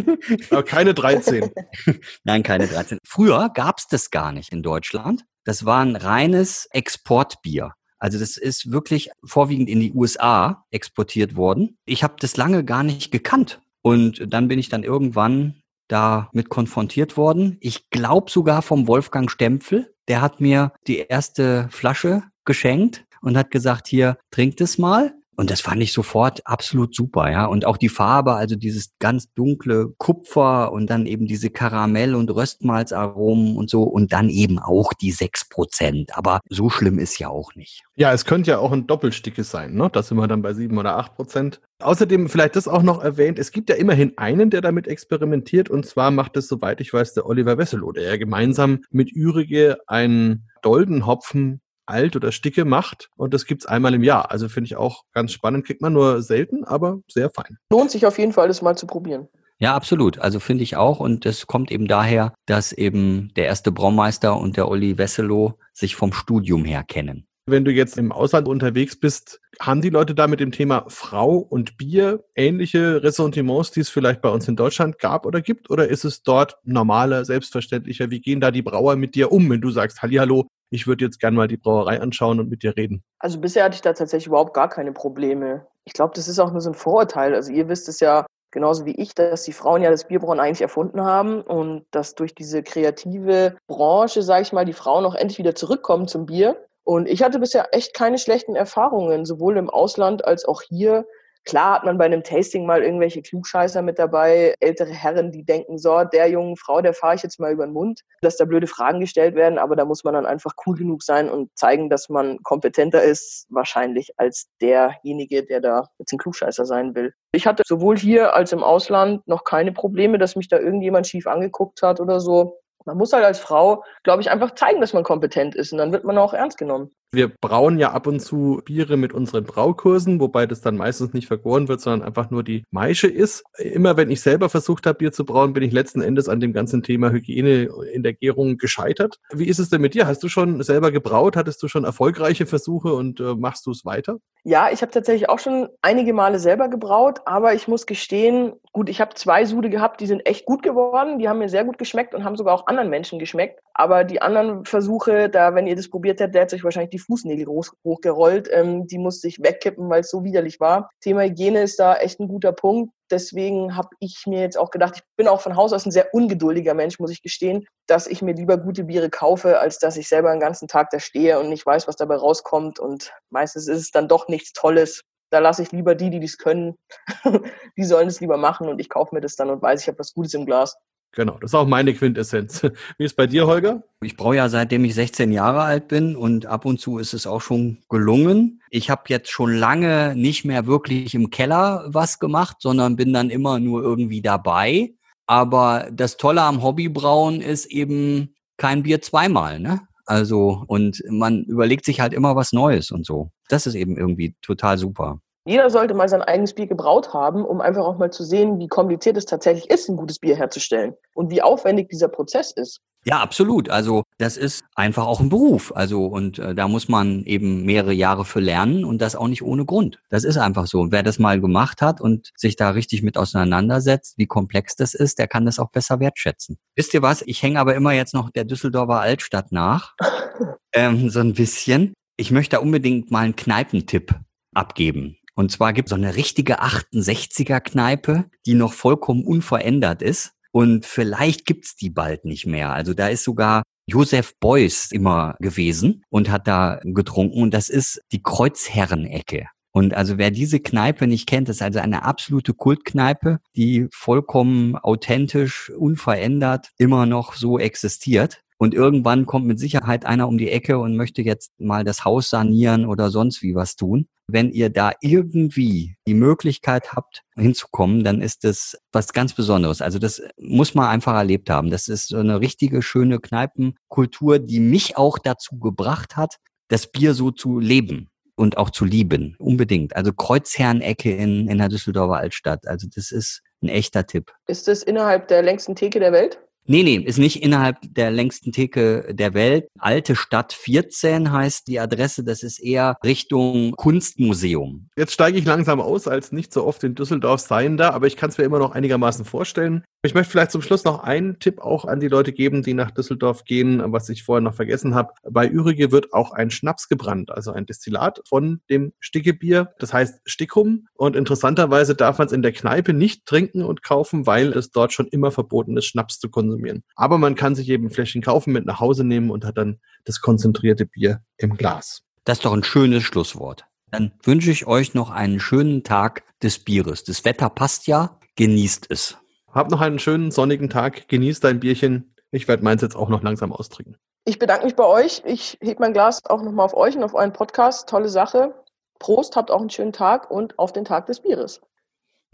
Aber 0.50 0.62
keine 0.62 0.92
13. 0.92 1.50
Nein, 2.24 2.42
keine 2.42 2.66
13. 2.66 2.98
Früher 3.06 3.50
gab 3.54 3.78
es 3.78 3.86
das 3.86 4.10
gar 4.10 4.32
nicht 4.32 4.52
in 4.52 4.62
Deutschland. 4.62 5.24
Das 5.44 5.64
war 5.64 5.80
ein 5.80 5.96
reines 5.96 6.68
Exportbier. 6.72 7.72
Also 7.98 8.18
das 8.18 8.36
ist 8.36 8.70
wirklich 8.70 9.10
vorwiegend 9.24 9.70
in 9.70 9.80
die 9.80 9.92
USA 9.92 10.64
exportiert 10.70 11.34
worden. 11.34 11.78
Ich 11.86 12.02
habe 12.02 12.16
das 12.20 12.36
lange 12.36 12.62
gar 12.62 12.82
nicht 12.82 13.10
gekannt. 13.10 13.60
Und 13.80 14.32
dann 14.32 14.48
bin 14.48 14.58
ich 14.58 14.68
dann 14.68 14.82
irgendwann 14.82 15.62
damit 15.88 16.48
konfrontiert 16.48 17.16
worden. 17.16 17.56
Ich 17.60 17.90
glaube 17.90 18.30
sogar 18.30 18.62
vom 18.62 18.88
Wolfgang 18.88 19.30
Stempfel. 19.30 19.94
Der 20.08 20.20
hat 20.20 20.40
mir 20.40 20.72
die 20.86 20.98
erste 20.98 21.68
Flasche 21.70 22.22
geschenkt 22.44 23.04
und 23.20 23.36
hat 23.36 23.50
gesagt, 23.50 23.88
hier, 23.88 24.18
trinkt 24.30 24.60
es 24.60 24.78
mal. 24.78 25.14
Und 25.36 25.50
das 25.50 25.60
fand 25.60 25.82
ich 25.82 25.92
sofort 25.92 26.46
absolut 26.46 26.94
super, 26.94 27.30
ja. 27.30 27.44
Und 27.44 27.66
auch 27.66 27.76
die 27.76 27.90
Farbe, 27.90 28.34
also 28.34 28.56
dieses 28.56 28.92
ganz 28.98 29.32
dunkle 29.34 29.92
Kupfer 29.98 30.72
und 30.72 30.88
dann 30.88 31.06
eben 31.06 31.26
diese 31.26 31.50
Karamell- 31.50 32.14
und 32.14 32.30
Röstmalzaromen 32.30 33.56
und 33.56 33.68
so 33.68 33.82
und 33.82 34.12
dann 34.12 34.30
eben 34.30 34.58
auch 34.58 34.94
die 34.94 35.12
sechs 35.12 35.48
Prozent. 35.48 36.16
Aber 36.16 36.40
so 36.48 36.70
schlimm 36.70 36.98
ist 36.98 37.18
ja 37.18 37.28
auch 37.28 37.54
nicht. 37.54 37.82
Ja, 37.96 38.12
es 38.12 38.24
könnte 38.24 38.50
ja 38.50 38.58
auch 38.58 38.72
ein 38.72 38.86
Doppelstickes 38.86 39.50
sein, 39.50 39.74
ne? 39.74 39.90
Da 39.92 40.02
sind 40.02 40.16
wir 40.16 40.26
dann 40.26 40.42
bei 40.42 40.54
sieben 40.54 40.78
oder 40.78 40.96
acht 40.96 41.14
Prozent. 41.14 41.60
Außerdem 41.80 42.30
vielleicht 42.30 42.56
das 42.56 42.68
auch 42.68 42.82
noch 42.82 43.02
erwähnt, 43.02 43.38
es 43.38 43.52
gibt 43.52 43.68
ja 43.68 43.76
immerhin 43.76 44.16
einen, 44.16 44.48
der 44.48 44.62
damit 44.62 44.88
experimentiert 44.88 45.68
und 45.68 45.84
zwar 45.84 46.10
macht 46.10 46.38
es, 46.38 46.48
soweit 46.48 46.80
ich 46.80 46.92
weiß, 46.92 47.12
der 47.12 47.26
Oliver 47.26 47.58
Wesselow, 47.58 47.92
der 47.92 48.04
ja 48.04 48.16
gemeinsam 48.16 48.80
mit 48.90 49.14
Ürige 49.14 49.76
einen 49.86 50.48
Doldenhopfen 50.62 51.60
alt 51.86 52.16
oder 52.16 52.32
Sticke 52.32 52.64
macht. 52.64 53.10
Und 53.16 53.34
das 53.34 53.46
gibt's 53.46 53.66
einmal 53.66 53.94
im 53.94 54.02
Jahr. 54.02 54.30
Also 54.30 54.48
finde 54.48 54.66
ich 54.66 54.76
auch 54.76 55.04
ganz 55.12 55.32
spannend. 55.32 55.66
Kriegt 55.66 55.82
man 55.82 55.92
nur 55.92 56.22
selten, 56.22 56.64
aber 56.64 57.00
sehr 57.08 57.30
fein. 57.30 57.58
Lohnt 57.70 57.90
sich 57.90 58.06
auf 58.06 58.18
jeden 58.18 58.32
Fall, 58.32 58.48
das 58.48 58.62
mal 58.62 58.76
zu 58.76 58.86
probieren. 58.86 59.28
Ja, 59.58 59.74
absolut. 59.74 60.18
Also 60.18 60.38
finde 60.38 60.64
ich 60.64 60.76
auch. 60.76 61.00
Und 61.00 61.24
das 61.24 61.46
kommt 61.46 61.70
eben 61.70 61.88
daher, 61.88 62.34
dass 62.46 62.72
eben 62.72 63.32
der 63.36 63.46
erste 63.46 63.72
Braumeister 63.72 64.38
und 64.38 64.56
der 64.56 64.68
Olli 64.68 64.98
Wesselow 64.98 65.54
sich 65.72 65.96
vom 65.96 66.12
Studium 66.12 66.64
her 66.64 66.84
kennen. 66.84 67.26
Wenn 67.48 67.64
du 67.64 67.70
jetzt 67.70 67.96
im 67.96 68.10
Ausland 68.10 68.48
unterwegs 68.48 68.98
bist, 68.98 69.40
haben 69.60 69.80
die 69.80 69.88
Leute 69.88 70.16
da 70.16 70.26
mit 70.26 70.40
dem 70.40 70.50
Thema 70.50 70.84
Frau 70.88 71.36
und 71.36 71.76
Bier 71.76 72.24
ähnliche 72.34 73.04
Ressentiments, 73.04 73.70
die 73.70 73.80
es 73.80 73.88
vielleicht 73.88 74.20
bei 74.20 74.30
uns 74.30 74.48
in 74.48 74.56
Deutschland 74.56 74.98
gab 74.98 75.24
oder 75.24 75.40
gibt? 75.40 75.70
Oder 75.70 75.86
ist 75.86 76.04
es 76.04 76.24
dort 76.24 76.58
normaler, 76.64 77.24
selbstverständlicher? 77.24 78.10
Wie 78.10 78.20
gehen 78.20 78.40
da 78.40 78.50
die 78.50 78.62
Brauer 78.62 78.96
mit 78.96 79.14
dir 79.14 79.30
um, 79.30 79.48
wenn 79.48 79.60
du 79.60 79.70
sagst, 79.70 80.02
Hallihallo, 80.02 80.48
ich 80.70 80.86
würde 80.86 81.04
jetzt 81.04 81.20
gerne 81.20 81.36
mal 81.36 81.48
die 81.48 81.56
Brauerei 81.56 82.00
anschauen 82.00 82.40
und 82.40 82.50
mit 82.50 82.62
dir 82.62 82.76
reden. 82.76 83.02
Also 83.18 83.40
bisher 83.40 83.64
hatte 83.64 83.76
ich 83.76 83.82
da 83.82 83.92
tatsächlich 83.92 84.26
überhaupt 84.26 84.54
gar 84.54 84.68
keine 84.68 84.92
Probleme. 84.92 85.66
Ich 85.84 85.92
glaube, 85.92 86.12
das 86.14 86.28
ist 86.28 86.38
auch 86.38 86.50
nur 86.50 86.60
so 86.60 86.70
ein 86.70 86.74
Vorurteil. 86.74 87.34
Also 87.34 87.52
ihr 87.52 87.68
wisst 87.68 87.88
es 87.88 88.00
ja 88.00 88.26
genauso 88.50 88.86
wie 88.86 88.96
ich, 88.96 89.14
dass 89.14 89.42
die 89.42 89.52
Frauen 89.52 89.82
ja 89.82 89.90
das 89.90 90.08
Bierbrauen 90.08 90.40
eigentlich 90.40 90.62
erfunden 90.62 91.02
haben 91.02 91.42
und 91.42 91.84
dass 91.90 92.14
durch 92.14 92.34
diese 92.34 92.62
kreative 92.62 93.56
Branche, 93.66 94.22
sage 94.22 94.42
ich 94.42 94.52
mal, 94.52 94.64
die 94.64 94.72
Frauen 94.72 95.04
auch 95.04 95.14
endlich 95.14 95.38
wieder 95.38 95.54
zurückkommen 95.54 96.08
zum 96.08 96.26
Bier. 96.26 96.56
Und 96.82 97.08
ich 97.08 97.22
hatte 97.22 97.38
bisher 97.38 97.74
echt 97.74 97.94
keine 97.94 98.16
schlechten 98.16 98.56
Erfahrungen, 98.56 99.26
sowohl 99.26 99.56
im 99.56 99.68
Ausland 99.68 100.24
als 100.24 100.44
auch 100.44 100.62
hier. 100.62 101.04
Klar 101.46 101.76
hat 101.76 101.84
man 101.84 101.96
bei 101.96 102.04
einem 102.04 102.24
Tasting 102.24 102.66
mal 102.66 102.82
irgendwelche 102.82 103.22
Klugscheißer 103.22 103.80
mit 103.80 104.00
dabei, 104.00 104.54
ältere 104.58 104.90
Herren, 104.90 105.30
die 105.30 105.44
denken, 105.44 105.78
so, 105.78 106.02
der 106.02 106.28
jungen 106.28 106.56
Frau, 106.56 106.80
der 106.80 106.92
fahre 106.92 107.14
ich 107.14 107.22
jetzt 107.22 107.38
mal 107.38 107.52
über 107.52 107.64
den 107.66 107.72
Mund, 107.72 108.00
dass 108.20 108.36
da 108.36 108.44
blöde 108.44 108.66
Fragen 108.66 108.98
gestellt 108.98 109.36
werden, 109.36 109.58
aber 109.58 109.76
da 109.76 109.84
muss 109.84 110.02
man 110.02 110.14
dann 110.14 110.26
einfach 110.26 110.52
cool 110.66 110.76
genug 110.76 111.04
sein 111.04 111.30
und 111.30 111.56
zeigen, 111.56 111.88
dass 111.88 112.08
man 112.08 112.38
kompetenter 112.42 113.02
ist, 113.02 113.46
wahrscheinlich 113.48 114.10
als 114.16 114.48
derjenige, 114.60 115.44
der 115.44 115.60
da 115.60 115.88
jetzt 115.98 116.12
ein 116.12 116.18
Klugscheißer 116.18 116.66
sein 116.66 116.96
will. 116.96 117.12
Ich 117.30 117.46
hatte 117.46 117.62
sowohl 117.64 117.96
hier 117.96 118.34
als 118.34 118.52
im 118.52 118.64
Ausland 118.64 119.26
noch 119.28 119.44
keine 119.44 119.70
Probleme, 119.70 120.18
dass 120.18 120.34
mich 120.34 120.48
da 120.48 120.58
irgendjemand 120.58 121.06
schief 121.06 121.28
angeguckt 121.28 121.80
hat 121.82 122.00
oder 122.00 122.18
so. 122.18 122.58
Man 122.86 122.96
muss 122.96 123.12
halt 123.12 123.24
als 123.24 123.38
Frau, 123.38 123.84
glaube 124.04 124.22
ich, 124.22 124.30
einfach 124.30 124.54
zeigen, 124.54 124.80
dass 124.80 124.92
man 124.92 125.04
kompetent 125.04 125.54
ist 125.54 125.72
und 125.72 125.78
dann 125.78 125.92
wird 125.92 126.04
man 126.04 126.16
auch 126.18 126.32
ernst 126.32 126.56
genommen. 126.56 126.90
Wir 127.12 127.28
brauen 127.28 127.78
ja 127.78 127.92
ab 127.92 128.06
und 128.08 128.20
zu 128.20 128.60
Biere 128.64 128.96
mit 128.96 129.12
unseren 129.12 129.44
Braukursen, 129.44 130.20
wobei 130.20 130.46
das 130.46 130.60
dann 130.60 130.76
meistens 130.76 131.14
nicht 131.14 131.28
vergoren 131.28 131.68
wird, 131.68 131.80
sondern 131.80 132.06
einfach 132.06 132.30
nur 132.30 132.42
die 132.42 132.64
Maische 132.70 133.06
ist. 133.06 133.44
Immer 133.58 133.96
wenn 133.96 134.10
ich 134.10 134.20
selber 134.20 134.48
versucht 134.48 134.86
habe, 134.86 134.98
Bier 134.98 135.12
zu 135.12 135.24
brauen, 135.24 135.52
bin 135.52 135.62
ich 135.62 135.72
letzten 135.72 136.02
Endes 136.02 136.28
an 136.28 136.40
dem 136.40 136.52
ganzen 136.52 136.82
Thema 136.82 137.10
Hygiene 137.10 137.68
in 137.92 138.02
der 138.02 138.12
Gärung 138.12 138.58
gescheitert. 138.58 139.18
Wie 139.32 139.46
ist 139.46 139.60
es 139.60 139.70
denn 139.70 139.80
mit 139.80 139.94
dir? 139.94 140.06
Hast 140.06 140.22
du 140.22 140.28
schon 140.28 140.62
selber 140.62 140.90
gebraut? 140.90 141.36
Hattest 141.36 141.62
du 141.62 141.68
schon 141.68 141.84
erfolgreiche 141.84 142.44
Versuche 142.44 142.92
und 142.92 143.20
äh, 143.20 143.34
machst 143.34 143.66
du 143.66 143.70
es 143.70 143.84
weiter? 143.84 144.18
Ja, 144.42 144.70
ich 144.70 144.82
habe 144.82 144.92
tatsächlich 144.92 145.28
auch 145.28 145.40
schon 145.40 145.68
einige 145.82 146.12
Male 146.12 146.38
selber 146.38 146.68
gebraut, 146.68 147.20
aber 147.24 147.54
ich 147.54 147.66
muss 147.66 147.86
gestehen, 147.86 148.52
gut, 148.72 148.88
ich 148.88 149.00
habe 149.00 149.14
zwei 149.14 149.44
Sude 149.44 149.70
gehabt, 149.70 150.00
die 150.00 150.06
sind 150.06 150.24
echt 150.24 150.44
gut 150.44 150.62
geworden, 150.62 151.18
die 151.18 151.28
haben 151.28 151.40
mir 151.40 151.48
sehr 151.48 151.64
gut 151.64 151.78
geschmeckt 151.78 152.14
und 152.14 152.24
haben 152.24 152.36
sogar 152.36 152.54
auch 152.54 152.66
anderen 152.78 152.90
Menschen 152.90 153.18
geschmeckt. 153.18 153.60
Aber 153.74 154.04
die 154.04 154.22
anderen 154.22 154.64
Versuche, 154.64 155.28
da, 155.28 155.54
wenn 155.54 155.66
ihr 155.66 155.76
das 155.76 155.90
probiert 155.90 156.20
habt, 156.20 156.34
der 156.34 156.42
hat 156.42 156.50
sich 156.50 156.64
wahrscheinlich 156.64 156.90
die 156.90 156.98
Fußnägel 156.98 157.46
hoch, 157.46 157.66
hochgerollt, 157.84 158.48
ähm, 158.52 158.86
die 158.86 158.98
musste 158.98 159.28
ich 159.28 159.42
wegkippen, 159.42 159.88
weil 159.88 160.00
es 160.00 160.10
so 160.10 160.24
widerlich 160.24 160.60
war. 160.60 160.90
Thema 161.00 161.22
Hygiene 161.22 161.62
ist 161.62 161.78
da 161.78 161.96
echt 161.96 162.20
ein 162.20 162.28
guter 162.28 162.52
Punkt 162.52 162.90
deswegen 163.10 163.76
habe 163.76 163.88
ich 164.00 164.24
mir 164.26 164.40
jetzt 164.40 164.58
auch 164.58 164.70
gedacht, 164.70 164.94
ich 164.96 165.02
bin 165.16 165.28
auch 165.28 165.40
von 165.40 165.56
Haus 165.56 165.72
aus 165.72 165.86
ein 165.86 165.90
sehr 165.90 166.12
ungeduldiger 166.14 166.74
Mensch, 166.74 166.98
muss 166.98 167.10
ich 167.10 167.22
gestehen, 167.22 167.66
dass 167.86 168.06
ich 168.06 168.22
mir 168.22 168.34
lieber 168.34 168.58
gute 168.58 168.84
Biere 168.84 169.10
kaufe, 169.10 169.60
als 169.60 169.78
dass 169.78 169.96
ich 169.96 170.08
selber 170.08 170.30
den 170.30 170.40
ganzen 170.40 170.68
Tag 170.68 170.90
da 170.90 170.98
stehe 170.98 171.38
und 171.38 171.48
nicht 171.48 171.64
weiß, 171.64 171.88
was 171.88 171.96
dabei 171.96 172.16
rauskommt. 172.16 172.78
Und 172.78 173.12
meistens 173.30 173.68
ist 173.68 173.80
es 173.80 173.90
dann 173.90 174.08
doch 174.08 174.28
nichts 174.28 174.52
Tolles. 174.52 175.02
Da 175.30 175.40
lasse 175.40 175.62
ich 175.62 175.72
lieber 175.72 175.94
die, 175.94 176.10
die 176.10 176.20
dies 176.20 176.38
können, 176.38 176.76
die 177.76 177.84
sollen 177.84 178.08
es 178.08 178.20
lieber 178.20 178.36
machen 178.36 178.68
und 178.68 178.80
ich 178.80 178.88
kaufe 178.88 179.14
mir 179.14 179.20
das 179.20 179.34
dann 179.34 179.50
und 179.50 179.62
weiß, 179.62 179.82
ich 179.82 179.88
habe 179.88 179.98
was 179.98 180.14
Gutes 180.14 180.34
im 180.34 180.46
Glas. 180.46 180.76
Genau, 181.16 181.38
das 181.40 181.52
ist 181.52 181.54
auch 181.54 181.66
meine 181.66 181.94
Quintessenz. 181.94 182.62
Wie 182.98 183.04
ist 183.04 183.16
bei 183.16 183.26
dir, 183.26 183.46
Holger? 183.46 183.82
Ich 184.02 184.18
brauche 184.18 184.36
ja 184.36 184.50
seitdem 184.50 184.84
ich 184.84 184.94
16 184.94 185.32
Jahre 185.32 185.62
alt 185.62 185.88
bin 185.88 186.14
und 186.14 186.44
ab 186.44 186.66
und 186.66 186.78
zu 186.78 186.98
ist 186.98 187.14
es 187.14 187.26
auch 187.26 187.40
schon 187.40 187.78
gelungen. 187.88 188.60
Ich 188.68 188.90
habe 188.90 189.04
jetzt 189.08 189.30
schon 189.30 189.54
lange 189.54 190.14
nicht 190.14 190.44
mehr 190.44 190.66
wirklich 190.66 191.14
im 191.14 191.30
Keller 191.30 191.86
was 191.88 192.18
gemacht, 192.18 192.58
sondern 192.60 192.96
bin 192.96 193.14
dann 193.14 193.30
immer 193.30 193.58
nur 193.58 193.82
irgendwie 193.82 194.20
dabei. 194.20 194.92
Aber 195.26 195.88
das 195.90 196.18
Tolle 196.18 196.42
am 196.42 196.62
Hobbybrauen 196.62 197.40
ist 197.40 197.64
eben 197.64 198.34
kein 198.58 198.82
Bier 198.82 199.00
zweimal, 199.00 199.58
ne? 199.58 199.80
Also, 200.04 200.64
und 200.66 201.02
man 201.08 201.44
überlegt 201.44 201.86
sich 201.86 201.98
halt 202.00 202.12
immer 202.12 202.36
was 202.36 202.52
Neues 202.52 202.90
und 202.90 203.06
so. 203.06 203.30
Das 203.48 203.66
ist 203.66 203.74
eben 203.74 203.96
irgendwie 203.96 204.36
total 204.42 204.76
super. 204.76 205.20
Jeder 205.46 205.70
sollte 205.70 205.94
mal 205.94 206.08
sein 206.08 206.22
eigenes 206.22 206.54
Bier 206.54 206.66
gebraut 206.66 207.14
haben, 207.14 207.44
um 207.44 207.60
einfach 207.60 207.84
auch 207.84 207.98
mal 207.98 208.10
zu 208.10 208.24
sehen, 208.24 208.58
wie 208.58 208.66
kompliziert 208.66 209.16
es 209.16 209.26
tatsächlich 209.26 209.70
ist, 209.70 209.88
ein 209.88 209.96
gutes 209.96 210.18
Bier 210.18 210.34
herzustellen 210.34 210.94
und 211.14 211.30
wie 211.30 211.40
aufwendig 211.40 211.88
dieser 211.88 212.08
Prozess 212.08 212.50
ist. 212.50 212.80
Ja, 213.04 213.20
absolut. 213.20 213.70
Also 213.70 214.02
das 214.18 214.36
ist 214.36 214.64
einfach 214.74 215.06
auch 215.06 215.20
ein 215.20 215.28
Beruf. 215.28 215.72
Also 215.76 216.06
und 216.06 216.40
äh, 216.40 216.56
da 216.56 216.66
muss 216.66 216.88
man 216.88 217.22
eben 217.24 217.64
mehrere 217.64 217.92
Jahre 217.92 218.24
für 218.24 218.40
lernen 218.40 218.84
und 218.84 219.00
das 219.00 219.14
auch 219.14 219.28
nicht 219.28 219.42
ohne 219.42 219.64
Grund. 219.64 220.00
Das 220.10 220.24
ist 220.24 220.36
einfach 220.36 220.66
so. 220.66 220.80
Und 220.80 220.90
wer 220.90 221.04
das 221.04 221.20
mal 221.20 221.40
gemacht 221.40 221.80
hat 221.80 222.00
und 222.00 222.32
sich 222.36 222.56
da 222.56 222.70
richtig 222.70 223.04
mit 223.04 223.16
auseinandersetzt, 223.16 224.18
wie 224.18 224.26
komplex 224.26 224.74
das 224.74 224.94
ist, 224.94 225.20
der 225.20 225.28
kann 225.28 225.46
das 225.46 225.60
auch 225.60 225.70
besser 225.70 226.00
wertschätzen. 226.00 226.58
Wisst 226.74 226.92
ihr 226.92 227.02
was? 227.02 227.22
Ich 227.22 227.40
hänge 227.44 227.60
aber 227.60 227.76
immer 227.76 227.92
jetzt 227.92 228.14
noch 228.14 228.30
der 228.30 228.44
Düsseldorfer 228.44 229.00
Altstadt 229.00 229.52
nach. 229.52 229.94
ähm, 230.72 231.08
so 231.08 231.20
ein 231.20 231.34
bisschen. 231.34 231.94
Ich 232.16 232.32
möchte 232.32 232.56
da 232.56 232.62
unbedingt 232.62 233.12
mal 233.12 233.20
einen 233.20 233.36
Kneipentipp 233.36 234.16
abgeben. 234.52 235.16
Und 235.36 235.52
zwar 235.52 235.74
gibt 235.74 235.88
es 235.88 235.90
so 235.90 235.96
eine 235.96 236.16
richtige 236.16 236.62
68er 236.62 237.60
Kneipe, 237.60 238.24
die 238.46 238.54
noch 238.54 238.72
vollkommen 238.72 239.22
unverändert 239.22 240.00
ist. 240.00 240.32
Und 240.50 240.86
vielleicht 240.86 241.44
gibt's 241.44 241.76
die 241.76 241.90
bald 241.90 242.24
nicht 242.24 242.46
mehr. 242.46 242.72
Also 242.72 242.94
da 242.94 243.08
ist 243.08 243.22
sogar 243.22 243.62
Josef 243.86 244.32
Beuys 244.40 244.90
immer 244.90 245.36
gewesen 245.38 246.02
und 246.08 246.30
hat 246.30 246.48
da 246.48 246.80
getrunken. 246.82 247.42
Und 247.42 247.52
das 247.52 247.68
ist 247.68 248.00
die 248.12 248.22
Kreuzherrenecke. 248.22 249.48
Und 249.72 249.92
also 249.92 250.16
wer 250.16 250.30
diese 250.30 250.58
Kneipe 250.58 251.06
nicht 251.06 251.28
kennt, 251.28 251.50
ist 251.50 251.60
also 251.60 251.80
eine 251.80 252.04
absolute 252.04 252.54
Kultkneipe, 252.54 253.40
die 253.54 253.88
vollkommen 253.92 254.74
authentisch, 254.76 255.68
unverändert 255.68 256.70
immer 256.78 257.04
noch 257.04 257.34
so 257.34 257.58
existiert. 257.58 258.40
Und 258.58 258.74
irgendwann 258.74 259.26
kommt 259.26 259.46
mit 259.46 259.58
Sicherheit 259.58 260.06
einer 260.06 260.28
um 260.28 260.38
die 260.38 260.50
Ecke 260.50 260.78
und 260.78 260.96
möchte 260.96 261.22
jetzt 261.22 261.52
mal 261.58 261.84
das 261.84 262.04
Haus 262.04 262.30
sanieren 262.30 262.86
oder 262.86 263.10
sonst 263.10 263.42
wie 263.42 263.54
was 263.54 263.76
tun. 263.76 264.06
Wenn 264.28 264.50
ihr 264.50 264.70
da 264.70 264.92
irgendwie 265.00 265.96
die 266.08 266.14
Möglichkeit 266.14 266.92
habt, 266.92 267.22
hinzukommen, 267.34 268.02
dann 268.02 268.22
ist 268.22 268.44
das 268.44 268.76
was 268.92 269.12
ganz 269.12 269.34
Besonderes. 269.34 269.82
Also 269.82 269.98
das 269.98 270.22
muss 270.38 270.74
man 270.74 270.88
einfach 270.88 271.14
erlebt 271.14 271.50
haben. 271.50 271.70
Das 271.70 271.86
ist 271.86 272.08
so 272.08 272.16
eine 272.16 272.40
richtige, 272.40 272.82
schöne 272.82 273.20
Kneipenkultur, 273.20 274.38
die 274.38 274.60
mich 274.60 274.96
auch 274.96 275.18
dazu 275.18 275.58
gebracht 275.58 276.16
hat, 276.16 276.36
das 276.68 276.90
Bier 276.90 277.14
so 277.14 277.30
zu 277.30 277.60
leben 277.60 278.10
und 278.36 278.56
auch 278.56 278.70
zu 278.70 278.84
lieben. 278.84 279.36
Unbedingt. 279.38 279.94
Also 279.94 280.12
Kreuzherrenecke 280.12 281.14
in, 281.14 281.48
in 281.48 281.58
der 281.58 281.68
Düsseldorfer 281.68 282.16
Altstadt. 282.16 282.66
Also 282.66 282.88
das 282.92 283.12
ist 283.12 283.42
ein 283.62 283.68
echter 283.68 284.06
Tipp. 284.06 284.32
Ist 284.46 284.66
das 284.66 284.82
innerhalb 284.82 285.28
der 285.28 285.42
längsten 285.42 285.76
Theke 285.76 286.00
der 286.00 286.12
Welt? 286.12 286.40
Nee, 286.68 286.82
nee, 286.82 286.96
ist 286.96 287.18
nicht 287.18 287.42
innerhalb 287.42 287.78
der 287.82 288.10
längsten 288.10 288.50
Theke 288.50 289.14
der 289.14 289.34
Welt. 289.34 289.68
Alte 289.78 290.16
Stadt 290.16 290.52
14 290.52 291.30
heißt 291.30 291.68
die 291.68 291.78
Adresse. 291.78 292.24
Das 292.24 292.42
ist 292.42 292.58
eher 292.58 292.96
Richtung 293.04 293.72
Kunstmuseum. 293.76 294.88
Jetzt 294.96 295.12
steige 295.12 295.38
ich 295.38 295.44
langsam 295.44 295.80
aus, 295.80 296.08
als 296.08 296.32
nicht 296.32 296.52
so 296.52 296.66
oft 296.66 296.82
in 296.82 296.96
Düsseldorf 296.96 297.40
sein 297.40 297.76
da, 297.76 297.90
aber 297.90 298.08
ich 298.08 298.16
kann 298.16 298.30
es 298.30 298.38
mir 298.38 298.44
immer 298.44 298.58
noch 298.58 298.72
einigermaßen 298.72 299.24
vorstellen. 299.24 299.84
Ich 300.06 300.14
möchte 300.14 300.30
vielleicht 300.30 300.52
zum 300.52 300.62
Schluss 300.62 300.84
noch 300.84 301.00
einen 301.00 301.40
Tipp 301.40 301.58
auch 301.58 301.84
an 301.84 301.98
die 301.98 302.06
Leute 302.06 302.32
geben, 302.32 302.62
die 302.62 302.74
nach 302.74 302.92
Düsseldorf 302.92 303.44
gehen, 303.44 303.82
was 303.86 304.08
ich 304.08 304.22
vorher 304.22 304.40
noch 304.40 304.54
vergessen 304.54 304.94
habe. 304.94 305.12
Bei 305.28 305.50
Ürige 305.50 305.90
wird 305.90 306.12
auch 306.12 306.30
ein 306.30 306.52
Schnaps 306.52 306.88
gebrannt, 306.88 307.32
also 307.32 307.50
ein 307.50 307.66
Destillat 307.66 308.20
von 308.24 308.60
dem 308.70 308.92
Stickebier. 309.00 309.74
Das 309.80 309.92
heißt 309.92 310.20
Stickum. 310.24 310.86
Und 310.94 311.16
interessanterweise 311.16 311.96
darf 311.96 312.18
man 312.18 312.28
es 312.28 312.32
in 312.32 312.42
der 312.42 312.52
Kneipe 312.52 312.92
nicht 312.92 313.26
trinken 313.26 313.64
und 313.64 313.82
kaufen, 313.82 314.26
weil 314.26 314.52
es 314.52 314.70
dort 314.70 314.92
schon 314.92 315.08
immer 315.08 315.32
verboten 315.32 315.76
ist, 315.76 315.86
Schnaps 315.86 316.20
zu 316.20 316.30
konsumieren. 316.30 316.84
Aber 316.94 317.18
man 317.18 317.34
kann 317.34 317.56
sich 317.56 317.68
eben 317.68 317.90
Fläschchen 317.90 318.22
kaufen, 318.22 318.52
mit 318.52 318.64
nach 318.64 318.78
Hause 318.78 319.02
nehmen 319.02 319.30
und 319.32 319.44
hat 319.44 319.58
dann 319.58 319.80
das 320.04 320.20
konzentrierte 320.20 320.86
Bier 320.86 321.20
im 321.36 321.56
Glas. 321.56 322.04
Das 322.22 322.38
ist 322.38 322.44
doch 322.44 322.52
ein 322.52 322.62
schönes 322.62 323.02
Schlusswort. 323.02 323.64
Dann 323.90 324.12
wünsche 324.22 324.52
ich 324.52 324.68
euch 324.68 324.94
noch 324.94 325.10
einen 325.10 325.40
schönen 325.40 325.82
Tag 325.82 326.22
des 326.44 326.60
Bieres. 326.60 327.02
Das 327.02 327.24
Wetter 327.24 327.50
passt 327.50 327.88
ja, 327.88 328.20
genießt 328.36 328.86
es. 328.88 329.18
Hab 329.56 329.70
noch 329.70 329.80
einen 329.80 329.98
schönen 329.98 330.30
sonnigen 330.30 330.68
Tag, 330.68 331.08
genieß 331.08 331.40
dein 331.40 331.60
Bierchen. 331.60 332.14
Ich 332.30 332.46
werde 332.46 332.62
meins 332.62 332.82
jetzt 332.82 332.94
auch 332.94 333.08
noch 333.08 333.22
langsam 333.22 333.54
austrinken. 333.54 333.96
Ich 334.26 334.38
bedanke 334.38 334.66
mich 334.66 334.76
bei 334.76 334.84
euch. 334.84 335.22
Ich 335.24 335.56
hebe 335.62 335.80
mein 335.80 335.94
Glas 335.94 336.20
auch 336.26 336.42
nochmal 336.42 336.66
auf 336.66 336.74
euch 336.74 336.94
und 336.94 337.02
auf 337.02 337.14
euren 337.14 337.32
Podcast. 337.32 337.88
Tolle 337.88 338.10
Sache. 338.10 338.52
Prost, 338.98 339.34
habt 339.34 339.50
auch 339.50 339.62
einen 339.62 339.70
schönen 339.70 339.94
Tag 339.94 340.30
und 340.30 340.58
auf 340.58 340.74
den 340.74 340.84
Tag 340.84 341.06
des 341.06 341.20
Bieres. 341.20 341.62